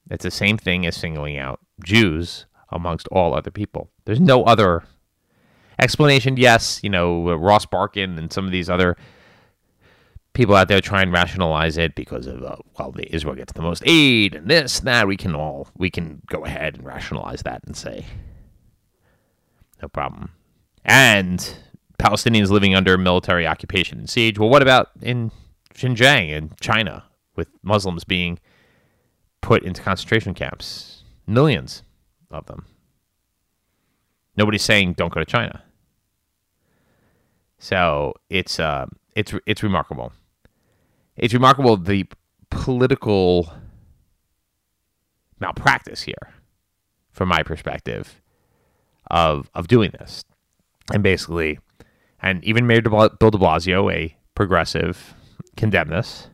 It's 0.10 0.24
the 0.24 0.32
same 0.32 0.58
thing 0.58 0.88
as 0.88 0.96
singling 0.96 1.38
out 1.38 1.60
Jews 1.84 2.48
amongst 2.70 3.08
all 3.10 3.36
other 3.36 3.52
people. 3.52 3.92
There's 4.06 4.20
no 4.20 4.44
other 4.44 4.86
explanation. 5.78 6.36
Yes, 6.36 6.80
you 6.82 6.90
know, 6.90 7.36
Ross 7.36 7.68
Barkan 7.68 8.18
and 8.18 8.34
some 8.34 8.46
of 8.46 8.52
these 8.52 8.68
other 8.68 8.98
people 10.34 10.56
out 10.56 10.68
there 10.68 10.82
try 10.82 11.04
and 11.04 11.14
rationalize 11.14 11.78
it 11.78 11.94
because 11.94 12.26
of 12.26 12.44
uh, 12.44 12.56
well, 12.80 12.92
the 12.92 13.14
Israel 13.14 13.36
gets 13.36 13.54
the 13.54 13.62
most 13.62 13.84
aid 13.86 14.34
and 14.34 14.48
this, 14.48 14.80
and 14.80 14.88
that. 14.88 15.08
We 15.08 15.16
can 15.16 15.36
all 15.36 15.68
we 15.78 15.92
can 15.92 16.24
go 16.26 16.44
ahead 16.44 16.78
and 16.78 16.86
rationalize 16.86 17.44
that 17.44 17.62
and 17.68 17.78
say 17.78 18.04
no 19.80 19.88
problem 19.88 20.32
and 20.90 21.56
Palestinians 22.00 22.50
living 22.50 22.74
under 22.74 22.98
military 22.98 23.46
occupation 23.46 24.00
and 24.00 24.10
siege. 24.10 24.40
Well, 24.40 24.50
what 24.50 24.64
about 24.64 24.90
in 25.02 25.32
Xinjiang 25.76 26.32
in 26.32 26.52
China 26.60 27.04
with 27.36 27.48
Muslims 27.62 28.04
being 28.04 28.40
put 29.40 29.62
into 29.62 29.84
concentration 29.84 30.34
camps? 30.34 31.04
Millions 31.28 31.84
of 32.32 32.48
them. 32.48 32.66
Nobody's 34.36 34.64
saying 34.64 34.94
don't 34.94 35.14
go 35.14 35.20
to 35.20 35.26
China. 35.26 35.62
So 37.60 38.16
it's 38.30 38.60
uh, 38.60 38.88
it's 39.16 39.34
it's 39.46 39.62
remarkable. 39.62 40.12
It's 41.18 41.36
remarkable 41.36 41.78
the 41.78 42.08
political 42.50 43.54
malpractice 45.40 46.02
here, 46.02 46.34
from 47.12 47.30
my 47.30 47.44
perspective, 47.44 48.22
of 49.12 49.52
of 49.54 49.68
doing 49.68 49.92
this 49.92 50.24
and 50.94 51.04
basically, 51.04 51.60
and 52.22 52.44
even 52.44 52.68
Mayor 52.68 52.82
de 52.82 52.90
Bill 52.90 53.32
de 53.32 53.38
Blasio, 53.38 53.94
a 53.94 54.16
progressive, 54.36 55.14
condemned 55.56 55.92
this. 55.92 56.30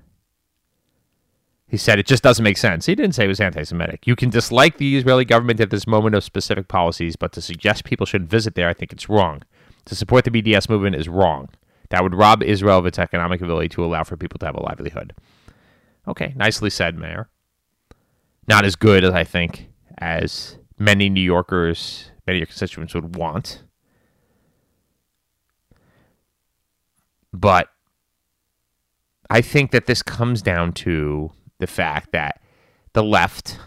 He 1.68 1.78
said 1.78 2.00
it 2.00 2.06
just 2.06 2.24
doesn't 2.24 2.44
make 2.44 2.58
sense. 2.58 2.86
He 2.86 2.96
didn't 2.96 3.16
say 3.16 3.26
it 3.26 3.28
was 3.28 3.42
anti 3.42 3.64
Semitic. 3.64 4.06
You 4.06 4.16
can 4.16 4.30
dislike 4.30 4.78
the 4.78 4.96
Israeli 4.98 5.26
government 5.26 5.60
at 5.60 5.72
this 5.72 5.88
moment 5.88 6.16
of 6.16 6.24
specific 6.24 6.68
policies, 6.68 7.16
but 7.16 7.32
to 7.34 7.42
suggest 7.42 7.84
people 7.84 8.06
shouldn't 8.06 8.30
visit 8.30 8.56
there, 8.56 8.70
I 8.70 8.74
think 8.74 8.94
it's 8.94 9.10
wrong. 9.10 9.42
To 9.86 9.96
support 9.96 10.26
the 10.26 10.32
BDS 10.32 10.70
movement 10.70 10.96
is 10.96 11.10
wrong. 11.10 11.50
That 11.90 12.04
would 12.04 12.16
rob 12.16 12.44
Israel 12.44 12.80
of 12.80 12.86
its 12.86 13.00
economic 13.00 13.42
ability 13.42 13.70
to 13.70 13.84
allow 13.84 14.04
for 14.04 14.18
people 14.18 14.40
to 14.40 14.46
have 14.46 14.56
a 14.56 14.64
livelihood. 14.64 15.14
Okay, 16.08 16.34
nicely 16.36 16.70
said, 16.70 16.98
Mayor. 16.98 17.30
Not 18.48 18.66
as 18.66 18.76
good 18.76 19.04
as 19.04 19.12
I 19.12 19.24
think 19.24 19.70
as 19.98 20.58
many 20.78 21.10
New 21.10 21.22
Yorkers, 21.22 22.12
many 22.28 22.38
of 22.38 22.42
your 22.42 22.48
constituents 22.48 22.94
would 22.94 23.16
want. 23.16 23.64
But 27.36 27.70
I 29.30 29.42
think 29.42 29.72
that 29.72 29.86
this 29.86 30.02
comes 30.02 30.42
down 30.42 30.74
to 30.74 31.32
the 31.60 31.68
fact 31.68 32.12
that 32.12 32.42
the 32.94 33.04
left 33.04 33.60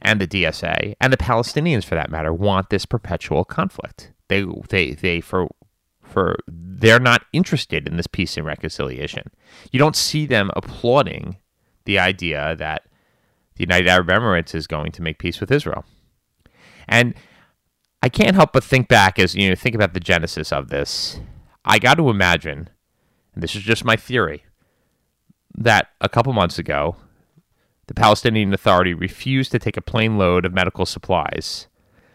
and 0.00 0.20
the 0.20 0.26
DSA 0.26 0.94
and 1.00 1.12
the 1.12 1.16
Palestinians, 1.16 1.84
for 1.84 1.94
that 1.94 2.10
matter, 2.10 2.32
want 2.32 2.70
this 2.70 2.86
perpetual 2.86 3.44
conflict. 3.44 4.12
They, 4.28 4.44
they, 4.68 4.92
they, 4.92 5.20
for, 5.20 5.48
for, 6.02 6.36
they're 6.46 7.00
not 7.00 7.24
interested 7.32 7.88
in 7.88 7.96
this 7.96 8.06
peace 8.06 8.36
and 8.36 8.46
reconciliation. 8.46 9.30
You 9.72 9.78
don't 9.78 9.96
see 9.96 10.26
them 10.26 10.50
applauding 10.56 11.36
the 11.84 11.98
idea 11.98 12.56
that 12.56 12.82
the 13.56 13.62
United 13.62 13.88
Arab 13.88 14.08
Emirates 14.08 14.54
is 14.54 14.66
going 14.66 14.92
to 14.92 15.02
make 15.02 15.18
peace 15.18 15.40
with 15.40 15.50
Israel. 15.50 15.84
And 16.88 17.14
I 18.02 18.08
can't 18.08 18.36
help 18.36 18.52
but 18.52 18.62
think 18.62 18.88
back 18.88 19.18
as 19.18 19.34
you 19.34 19.48
know, 19.48 19.54
think 19.54 19.74
about 19.74 19.94
the 19.94 20.00
genesis 20.00 20.52
of 20.52 20.68
this 20.68 21.18
I 21.66 21.80
got 21.80 21.94
to 21.94 22.08
imagine, 22.10 22.70
and 23.34 23.42
this 23.42 23.56
is 23.56 23.62
just 23.62 23.84
my 23.84 23.96
theory, 23.96 24.44
that 25.56 25.88
a 26.00 26.08
couple 26.08 26.32
months 26.32 26.58
ago, 26.58 26.96
the 27.88 27.94
Palestinian 27.94 28.54
Authority 28.54 28.94
refused 28.94 29.50
to 29.52 29.58
take 29.58 29.76
a 29.76 29.82
plane 29.82 30.16
load 30.16 30.44
of 30.44 30.52
medical 30.52 30.86
supplies 30.86 31.66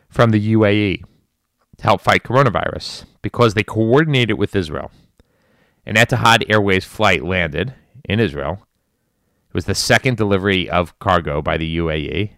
from 0.10 0.32
the 0.32 0.54
UAE 0.54 1.04
to 1.78 1.84
help 1.84 2.02
fight 2.02 2.24
coronavirus 2.24 3.06
because 3.22 3.54
they 3.54 3.64
coordinated 3.64 4.38
with 4.38 4.56
Israel. 4.56 4.92
An 5.86 5.96
Etihad 5.96 6.50
Airways 6.50 6.86
flight 6.86 7.24
landed 7.24 7.74
in 8.06 8.20
Israel. 8.20 8.66
It 9.50 9.54
was 9.54 9.66
the 9.66 9.76
second 9.76 10.16
delivery 10.16 10.70
of 10.70 10.98
cargo 11.00 11.42
by 11.42 11.58
the 11.58 11.78
UAE, 11.78 12.32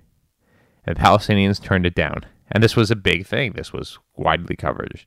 and 0.86 0.95
the 0.95 0.99
Palestinians 0.99 1.62
turned 1.62 1.86
it 1.86 1.95
down. 1.95 2.26
And 2.52 2.63
this 2.63 2.76
was 2.76 2.89
a 2.89 2.95
big 2.95 3.26
thing. 3.26 3.54
This 3.54 3.71
was 3.71 3.99
widely 4.15 4.56
covered. 4.56 5.06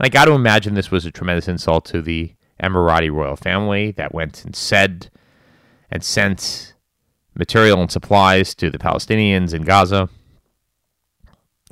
And 0.00 0.06
I 0.06 0.08
got 0.08 0.24
to 0.24 0.32
imagine 0.32 0.72
this 0.72 0.90
was 0.90 1.04
a 1.04 1.10
tremendous 1.10 1.46
insult 1.46 1.84
to 1.86 2.00
the 2.00 2.32
Emirati 2.62 3.12
royal 3.12 3.36
family 3.36 3.90
that 3.92 4.14
went 4.14 4.46
and 4.46 4.56
said 4.56 5.10
and 5.90 6.02
sent 6.02 6.72
material 7.34 7.82
and 7.82 7.92
supplies 7.92 8.54
to 8.54 8.70
the 8.70 8.78
Palestinians 8.78 9.52
in 9.52 9.60
Gaza 9.60 10.08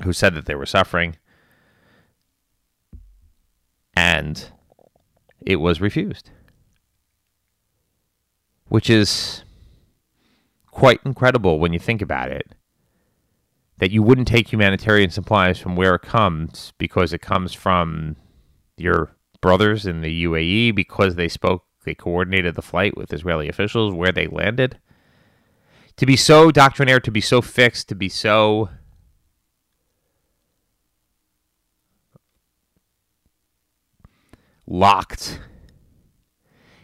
who 0.02 0.12
said 0.12 0.34
that 0.34 0.44
they 0.44 0.54
were 0.54 0.66
suffering. 0.66 1.16
And 3.96 4.50
it 5.40 5.56
was 5.56 5.80
refused, 5.80 6.28
which 8.68 8.90
is 8.90 9.42
quite 10.66 11.00
incredible 11.06 11.58
when 11.58 11.72
you 11.72 11.78
think 11.78 12.02
about 12.02 12.30
it. 12.30 12.52
That 13.78 13.90
you 13.90 14.02
wouldn't 14.02 14.28
take 14.28 14.52
humanitarian 14.52 15.10
supplies 15.10 15.58
from 15.58 15.76
where 15.76 15.94
it 15.94 16.02
comes 16.02 16.72
because 16.78 17.12
it 17.12 17.20
comes 17.20 17.54
from 17.54 18.16
your 18.76 19.16
brothers 19.40 19.86
in 19.86 20.00
the 20.00 20.24
UAE 20.24 20.74
because 20.74 21.14
they 21.14 21.28
spoke, 21.28 21.64
they 21.84 21.94
coordinated 21.94 22.54
the 22.54 22.62
flight 22.62 22.96
with 22.96 23.12
Israeli 23.12 23.48
officials 23.48 23.94
where 23.94 24.12
they 24.12 24.26
landed. 24.26 24.78
To 25.96 26.06
be 26.06 26.16
so 26.16 26.50
doctrinaire, 26.50 27.00
to 27.00 27.10
be 27.10 27.20
so 27.20 27.40
fixed, 27.40 27.88
to 27.88 27.94
be 27.94 28.08
so 28.08 28.68
locked 34.66 35.40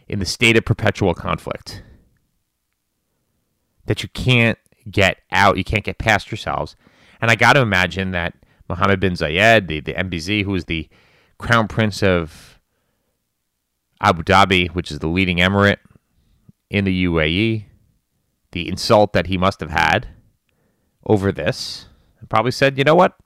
in 0.09 0.19
the 0.19 0.27
state 0.27 0.57
of 0.57 0.65
perpetual 0.65 1.15
conflict 1.15 1.83
that 3.87 4.03
you 4.03 4.09
can't 4.11 4.59
get 4.91 5.19
out, 5.33 5.57
you 5.57 5.65
can't 5.65 5.85
get 5.85 5.99
past 5.99 6.31
yourselves. 6.31 6.77
And 7.21 7.31
I 7.31 7.37
got 7.37 7.55
to 7.55 7.61
imagine 7.61 8.11
that 8.13 8.35
Mohammed 8.69 9.01
bin 9.01 9.15
Zayed, 9.15 9.69
the, 9.69 9.81
the 9.81 9.95
MBZ, 9.95 10.45
who 10.45 10.55
is 10.55 10.67
the 10.67 10.89
crown 11.39 11.69
prince 11.69 12.03
of 12.03 12.59
Abu 14.01 14.23
Dhabi, 14.23 14.69
which 14.71 14.91
is 14.91 14.99
the 14.99 15.09
leading 15.09 15.39
emirate 15.39 15.79
in 16.71 16.85
the 16.85 17.05
UAE, 17.05 17.65
the 18.53 18.69
insult 18.69 19.13
that 19.13 19.27
he 19.27 19.39
must 19.39 19.61
have 19.61 19.71
had 19.71 20.09
over 21.07 21.33
this, 21.33 21.87
probably 22.29 22.51
said, 22.51 22.79
you 22.79 22.85
know 22.85 22.95
what? 22.95 23.17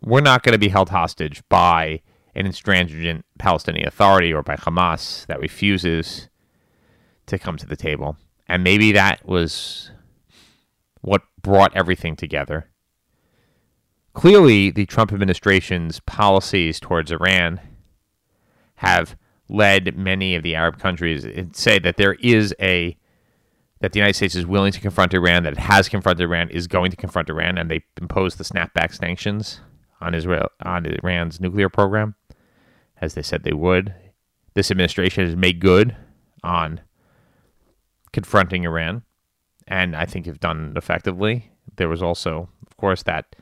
We're 0.00 0.20
not 0.20 0.42
going 0.42 0.52
to 0.52 0.58
be 0.58 0.68
held 0.68 0.90
hostage 0.90 1.42
by 1.48 2.02
an 2.34 2.46
intransigent 2.46 3.24
Palestinian 3.38 3.86
Authority 3.88 4.32
or 4.32 4.42
by 4.42 4.56
Hamas 4.56 5.26
that 5.26 5.40
refuses 5.40 6.28
to 7.26 7.38
come 7.38 7.56
to 7.56 7.66
the 7.66 7.76
table. 7.76 8.16
And 8.46 8.64
maybe 8.64 8.92
that 8.92 9.26
was 9.26 9.90
what 11.00 11.22
brought 11.42 11.76
everything 11.76 12.16
together. 12.16 12.70
Clearly, 14.14 14.70
the 14.70 14.86
Trump 14.86 15.12
administration's 15.12 16.00
policies 16.00 16.80
towards 16.80 17.12
Iran 17.12 17.60
have 18.76 19.16
led 19.48 19.96
many 19.96 20.34
of 20.34 20.42
the 20.42 20.54
Arab 20.54 20.78
countries 20.78 21.22
to 21.22 21.48
say 21.52 21.78
that 21.78 21.96
there 21.96 22.14
is 22.14 22.54
a 22.60 22.96
that 23.80 23.92
the 23.92 24.00
United 24.00 24.14
States 24.14 24.34
is 24.34 24.44
willing 24.44 24.72
to 24.72 24.80
confront 24.80 25.14
Iran, 25.14 25.44
that 25.44 25.52
it 25.52 25.58
has 25.60 25.88
confronted 25.88 26.24
Iran, 26.24 26.50
is 26.50 26.66
going 26.66 26.90
to 26.90 26.96
confront 26.96 27.30
Iran, 27.30 27.56
and 27.58 27.70
they 27.70 27.84
imposed 28.00 28.36
the 28.36 28.44
snapback 28.44 28.92
sanctions 28.92 29.60
on 30.00 30.14
Israel 30.14 30.48
on 30.64 30.84
Iran's 30.86 31.40
nuclear 31.40 31.68
program, 31.68 32.16
as 33.00 33.14
they 33.14 33.22
said 33.22 33.44
they 33.44 33.52
would. 33.52 33.94
This 34.54 34.70
administration 34.70 35.24
has 35.24 35.36
made 35.36 35.60
good 35.60 35.94
on 36.42 36.80
confronting 38.12 38.64
Iran, 38.64 39.02
and 39.68 39.94
I 39.94 40.06
think 40.06 40.26
have 40.26 40.40
done 40.40 40.72
effectively. 40.76 41.52
There 41.76 41.88
was 41.88 42.02
also, 42.02 42.48
of 42.66 42.76
course, 42.76 43.02
that 43.04 43.36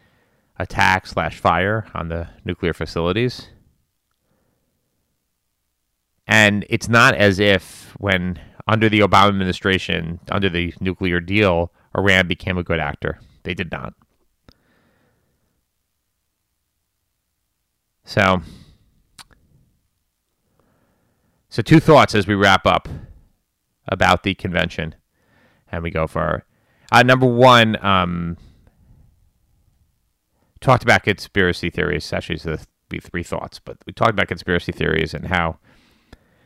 attack 0.59 1.07
slash 1.07 1.39
fire 1.39 1.87
on 1.95 2.09
the 2.09 2.29
nuclear 2.45 2.73
facilities. 2.73 3.49
And 6.27 6.67
it's 6.69 6.89
not 6.89 7.15
as 7.15 7.39
if 7.39 7.95
when 7.99 8.41
under 8.67 8.89
the 8.89 9.01
Obama 9.01 9.29
administration, 9.29 10.19
under 10.31 10.49
the 10.49 10.75
nuclear 10.81 11.21
deal, 11.21 11.73
Iran 11.97 12.27
became 12.27 12.59
a 12.59 12.65
good 12.65 12.81
actor. 12.81 13.21
They 13.45 13.55
did 13.55 13.71
not. 13.71 13.95
So, 18.05 18.43
so 21.49 21.63
two 21.63 21.81
thoughts 21.81 22.15
as 22.15 22.27
we 22.27 22.35
wrap 22.35 22.67
up 22.67 22.89
about 23.89 24.25
the 24.25 24.35
convention, 24.35 24.97
and 25.77 25.83
we 25.83 25.91
go 25.91 26.07
for 26.07 26.45
uh, 26.91 27.03
number 27.03 27.27
one. 27.27 27.83
Um, 27.85 28.37
talked 30.61 30.83
about 30.83 31.05
conspiracy 31.05 31.71
theories. 31.71 32.13
Actually, 32.13 32.39
so 32.39 32.57
be 32.89 32.99
three 32.99 33.23
thoughts, 33.23 33.59
but 33.59 33.77
we 33.87 33.93
talked 33.93 34.13
about 34.13 34.29
conspiracy 34.29 34.73
theories 34.73 35.15
and 35.15 35.27
how 35.27 35.59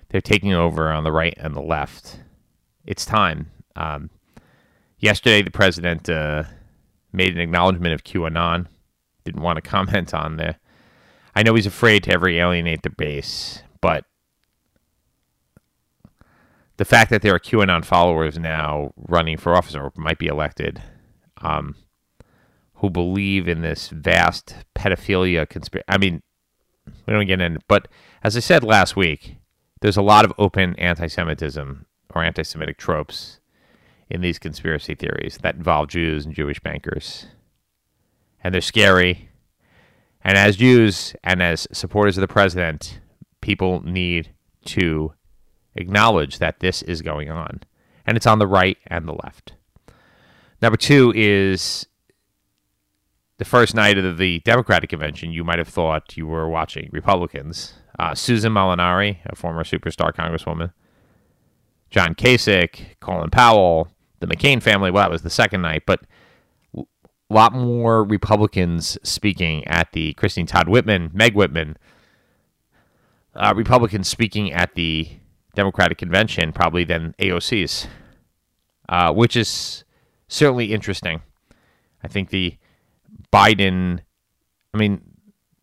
they're 0.09 0.21
taking 0.21 0.53
over 0.53 0.91
on 0.91 1.05
the 1.05 1.13
right 1.13 1.35
and 1.37 1.55
the 1.55 1.63
left. 1.63 2.21
It's 2.85 3.05
time. 3.05 3.51
Um, 3.77 4.11
yesterday, 4.99 5.43
the 5.43 5.51
president 5.51 6.09
uh, 6.09 6.45
made 7.13 7.33
an 7.35 7.41
acknowledgement 7.41 7.95
of 7.95 8.05
QAnon. 8.05 8.67
Didn't 9.25 9.43
want 9.43 9.57
to 9.57 9.63
comment 9.71 10.13
on 10.13 10.37
the. 10.37 10.57
I 11.35 11.45
know 11.45 11.55
he's 11.55 11.67
afraid 11.67 12.03
to 12.05 12.13
ever 12.13 12.29
alienate 12.29 12.83
the 12.83 12.91
base, 12.91 13.63
but 13.81 14.05
the 16.81 16.87
fact 16.87 17.11
that 17.11 17.21
there 17.21 17.35
are 17.35 17.39
QAnon 17.39 17.85
followers 17.85 18.39
now 18.39 18.91
running 18.97 19.37
for 19.37 19.55
office 19.55 19.75
or 19.75 19.93
might 19.97 20.17
be 20.17 20.29
elected, 20.29 20.81
um, 21.43 21.77
who 22.77 22.89
believe 22.89 23.47
in 23.47 23.61
this 23.61 23.91
vast 23.91 24.55
pedophilia 24.75 25.47
conspiracy. 25.47 25.85
I 25.89 25.99
mean, 25.99 26.23
we 27.05 27.13
don't 27.13 27.27
get 27.27 27.43
in, 27.43 27.59
but 27.69 27.87
as 28.25 28.35
I 28.35 28.41
said 28.41 28.65
last 28.65 28.97
week, 28.97 29.37
there's 29.83 29.99
a 29.99 30.03
lot 30.03 30.25
of 30.25 30.33
open 30.39 30.75
anti-Semitism 30.77 31.85
or 32.15 32.25
anti-Semitic 32.25 32.79
tropes 32.79 33.41
in 34.09 34.23
these 34.23 34.39
conspiracy 34.39 34.95
theories 34.95 35.39
that 35.43 35.57
involve 35.57 35.89
Jews 35.89 36.25
and 36.25 36.35
Jewish 36.35 36.61
bankers, 36.61 37.27
and 38.43 38.55
they're 38.55 38.63
scary. 38.63 39.29
And 40.25 40.39
as 40.39 40.57
Jews 40.57 41.15
and 41.23 41.43
as 41.43 41.69
supporters 41.73 42.17
of 42.17 42.23
the 42.23 42.27
president, 42.27 43.01
people 43.43 43.83
need 43.83 44.33
to 44.65 45.13
acknowledge 45.75 46.39
that 46.39 46.61
this 46.61 46.83
is 46.83 47.03
going 47.03 47.31
on, 47.31 47.61
and 48.07 48.17
it's 48.17 48.27
on 48.27 48.39
the 48.39 48.47
right 48.47 48.79
and 48.87 49.07
the 49.07 49.17
left. 49.23 49.55
Number 50.63 50.77
two 50.77 51.13
is 51.17 51.87
the 53.39 53.45
first 53.45 53.75
night 53.75 53.97
of 53.97 54.19
the 54.19 54.41
Democratic 54.41 54.91
convention. 54.91 55.33
You 55.33 55.45
might 55.45 55.59
have 55.59 55.69
thought 55.69 56.17
you 56.17 56.27
were 56.27 56.49
watching 56.49 56.91
Republicans 56.93 57.75
uh, 58.01 58.15
Susan 58.15 58.53
Molinari, 58.53 59.19
a 59.27 59.37
former 59.37 59.63
superstar 59.63 60.11
congresswoman, 60.13 60.73
John 61.91 62.15
Kasich, 62.15 62.99
Colin 63.01 63.29
Powell, 63.29 63.89
the 64.21 64.27
McCain 64.27 64.63
family. 64.63 64.91
Well, 64.91 65.03
that 65.03 65.11
was 65.11 65.21
the 65.21 65.31
second 65.31 65.61
night, 65.61 65.83
but 65.87 66.01
a 66.77 66.85
lot 67.29 67.53
more 67.53 68.03
Republicans 68.03 68.97
speaking 69.03 69.67
at 69.67 69.93
the 69.93 70.15
Christine 70.15 70.47
Todd 70.47 70.69
Whitman, 70.69 71.11
Meg 71.13 71.35
Whitman, 71.35 71.77
uh, 73.35 73.53
Republicans 73.55 74.09
speaking 74.09 74.51
at 74.51 74.75
the 74.75 75.20
Democratic 75.55 75.99
convention 75.99 76.53
probably 76.53 76.85
than 76.85 77.15
AOC's, 77.19 77.87
uh, 78.89 79.13
which 79.13 79.37
is 79.37 79.85
certainly 80.29 80.73
interesting. 80.73 81.23
I 82.03 82.09
think 82.09 82.31
the 82.31 82.57
Biden, 83.33 84.01
I 84.75 84.79
mean, 84.79 85.03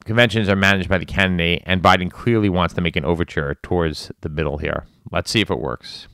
conventions 0.06 0.50
are 0.50 0.56
managed 0.56 0.89
by 0.89 0.97
the 0.97 1.06
candidate, 1.06 1.63
and 1.65 1.82
Biden 1.82 2.12
clearly 2.12 2.50
wants 2.50 2.73
to 2.76 2.82
make 2.82 2.95
an 2.95 3.06
overture 3.06 3.56
towards 3.63 4.12
the 4.21 4.30
middle 4.30 4.58
here. 4.58 4.86
Let's 5.12 5.32
see 5.32 5.41
if 5.41 5.50
it 5.50 5.60
works. 5.60 6.08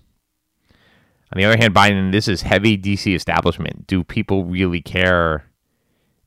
On 1.32 1.38
the 1.38 1.46
other 1.46 1.58
hand, 1.58 1.74
Biden, 1.74 2.12
this 2.12 2.28
is 2.28 2.44
heavy 2.44 2.78
DC 2.78 3.16
establishment. 3.16 3.88
Do 3.88 4.04
people 4.04 4.46
really 4.46 4.82
care 4.82 5.46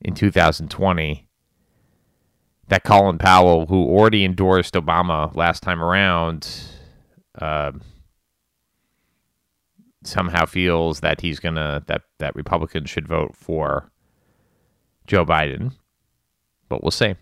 in 0.01 0.13
2020 0.13 1.27
that 2.67 2.83
Colin 2.83 3.17
Powell, 3.17 3.67
who 3.67 3.85
already 3.85 4.25
endorsed 4.25 4.73
Obama 4.73 5.33
last 5.33 5.63
time 5.63 5.81
around, 5.81 6.49
uh, 7.37 7.71
somehow 10.03 10.45
feels 10.45 11.01
that 11.01 11.21
he's 11.21 11.39
gonna 11.39 11.83
that 11.87 12.03
that 12.19 12.35
Republicans 12.35 12.89
should 12.89 13.07
vote 13.07 13.35
for 13.35 13.91
Joe 15.05 15.25
Biden? 15.25 15.73
But 16.69 16.83
we'll 16.83 16.91
see. 16.91 17.15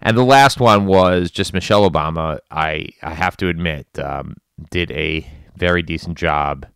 And 0.00 0.16
the 0.16 0.24
last 0.24 0.58
one 0.58 0.86
was 0.86 1.30
just 1.30 1.54
Michelle 1.54 1.88
Obama. 1.88 2.38
I 2.50 2.88
I 3.02 3.14
have 3.14 3.36
to 3.38 3.48
admit, 3.48 3.86
um, 3.98 4.36
did 4.70 4.90
a 4.90 5.26
very 5.56 5.82
decent 5.82 6.18
job 6.18 6.66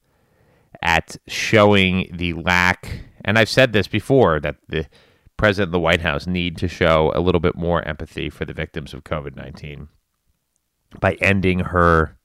at 0.83 1.16
showing 1.27 2.09
the 2.12 2.33
lack. 2.35 3.01
And 3.25 3.38
I've 3.38 3.49
said 3.49 3.73
this 3.73 3.88
before 3.88 4.38
that 4.40 4.57
the 4.69 4.87
president 5.37 5.69
of 5.69 5.73
the 5.73 5.81
White 5.81 6.01
House 6.01 6.27
need 6.27 6.57
to 6.59 6.69
show 6.69 7.12
a 7.14 7.21
little 7.21 7.40
bit 7.40 7.57
more 7.57 7.83
empathy 7.83 8.31
for 8.31 8.45
the 8.45 8.53
victims 8.53 8.95
of 8.95 9.05
COVID 9.05 9.37
19 9.37 9.88
by 11.01 11.14
ending 11.14 11.61
her 11.61 12.15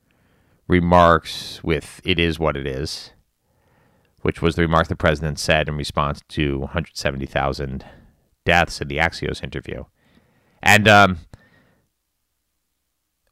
remarks 0.71 1.61
with 1.63 1.99
"It 2.05 2.17
is 2.17 2.39
what 2.39 2.55
it 2.55 2.65
is," 2.65 3.11
which 4.21 4.41
was 4.41 4.55
the 4.55 4.61
remark 4.61 4.87
the 4.87 4.95
president 4.95 5.37
said 5.37 5.67
in 5.67 5.75
response 5.75 6.21
to 6.29 6.59
170,000 6.59 7.85
deaths 8.45 8.79
in 8.79 8.87
the 8.87 8.97
Axios 8.97 9.43
interview. 9.43 9.83
And 10.63 10.87
um, 10.87 11.17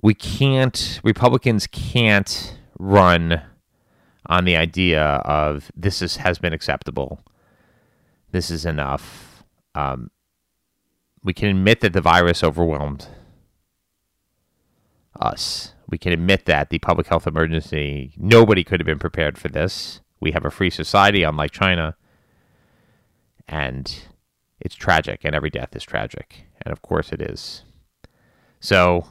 we 0.01 0.13
can't, 0.13 0.99
Republicans 1.01 1.65
can't 1.67 2.57
run 2.77 3.41
on 4.25 4.43
the 4.43 4.57
idea 4.57 5.01
of 5.01 5.71
this 5.75 6.01
is, 6.01 6.17
has 6.17 6.39
been 6.39 6.53
acceptable. 6.53 7.23
This 8.31 8.51
is 8.51 8.65
enough. 8.65 9.43
Um, 9.75 10.11
we 11.23 11.33
can 11.33 11.49
admit 11.49 11.79
that 11.81 11.93
the 11.93 12.01
virus 12.01 12.43
overwhelmed 12.43 13.07
us. 15.19 15.73
We 15.89 15.97
can 15.97 16.13
admit 16.13 16.45
that 16.45 16.69
the 16.69 16.79
public 16.79 17.07
health 17.07 17.25
emergency, 17.25 18.13
nobody 18.17 18.63
could 18.63 18.79
have 18.79 18.85
been 18.85 18.99
prepared 18.99 19.37
for 19.37 19.47
this. 19.47 20.01
We 20.19 20.31
have 20.31 20.45
a 20.45 20.51
free 20.51 20.69
society, 20.69 21.23
unlike 21.23 21.51
China. 21.51 21.95
And 23.47 23.91
it's 24.59 24.75
tragic, 24.75 25.21
and 25.23 25.33
every 25.33 25.49
death 25.49 25.75
is 25.75 25.83
tragic. 25.83 26.45
And 26.61 26.71
of 26.71 26.81
course 26.81 27.11
it 27.11 27.21
is. 27.21 27.63
So, 28.59 29.07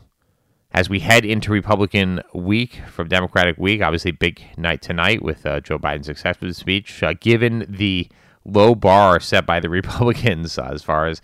as 0.70 0.88
we 0.88 1.00
head 1.00 1.24
into 1.24 1.50
Republican 1.50 2.20
week 2.34 2.80
from 2.88 3.08
Democratic 3.08 3.56
week, 3.58 3.82
obviously 3.82 4.10
big 4.10 4.42
night 4.56 4.82
tonight 4.82 5.22
with 5.22 5.46
uh, 5.46 5.60
Joe 5.60 5.78
Biden's 5.78 6.08
acceptance 6.08 6.58
speech. 6.58 7.02
Uh, 7.02 7.14
given 7.18 7.64
the 7.68 8.08
low 8.44 8.74
bar 8.74 9.18
set 9.18 9.46
by 9.46 9.58
the 9.60 9.68
Republicans 9.80 10.58
uh, 10.58 10.70
as 10.72 10.82
far 10.82 11.06
as 11.06 11.20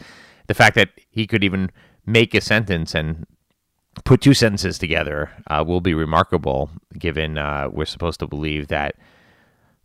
the 0.46 0.54
fact 0.54 0.74
that 0.76 0.90
he 1.10 1.26
could 1.26 1.44
even 1.44 1.70
make 2.06 2.34
a 2.34 2.40
sentence 2.40 2.94
and 2.94 3.26
put 4.04 4.20
two 4.20 4.35
sentences 4.35 4.78
together 4.78 5.30
uh, 5.46 5.64
will 5.66 5.80
be 5.80 5.94
remarkable, 5.94 6.70
given 6.98 7.38
uh, 7.38 7.68
we're 7.70 7.85
supposed 7.85 8.20
to 8.20 8.26
believe 8.26 8.68
that 8.68 8.96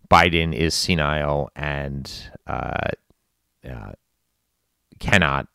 Biden 0.09 0.53
is 0.53 0.73
senile 0.73 1.51
and 1.55 2.11
uh, 2.47 2.89
cannot 4.99 5.47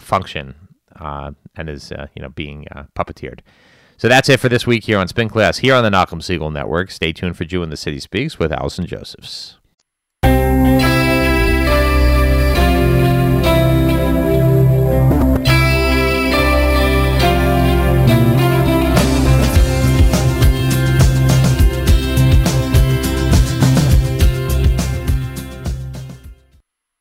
function 0.00 0.54
uh, 1.00 1.32
and 1.56 1.68
is 1.68 1.92
uh, 1.92 2.06
you 2.14 2.22
know 2.22 2.28
being 2.28 2.66
uh, 2.74 2.84
puppeteered. 2.96 3.40
So 3.96 4.08
that's 4.08 4.28
it 4.28 4.38
for 4.38 4.48
this 4.48 4.66
week 4.66 4.84
here 4.84 4.98
on 4.98 5.08
Spin 5.08 5.28
Class 5.28 5.58
here 5.58 5.74
on 5.74 5.82
the 5.82 5.90
Nachum 5.90 6.20
Segal 6.20 6.52
Network. 6.52 6.90
Stay 6.90 7.12
tuned 7.12 7.36
for 7.36 7.44
Jew 7.44 7.62
in 7.62 7.70
the 7.70 7.76
City 7.76 7.98
Speaks 7.98 8.38
with 8.38 8.52
Allison 8.52 8.86
Josephs. 8.86 9.58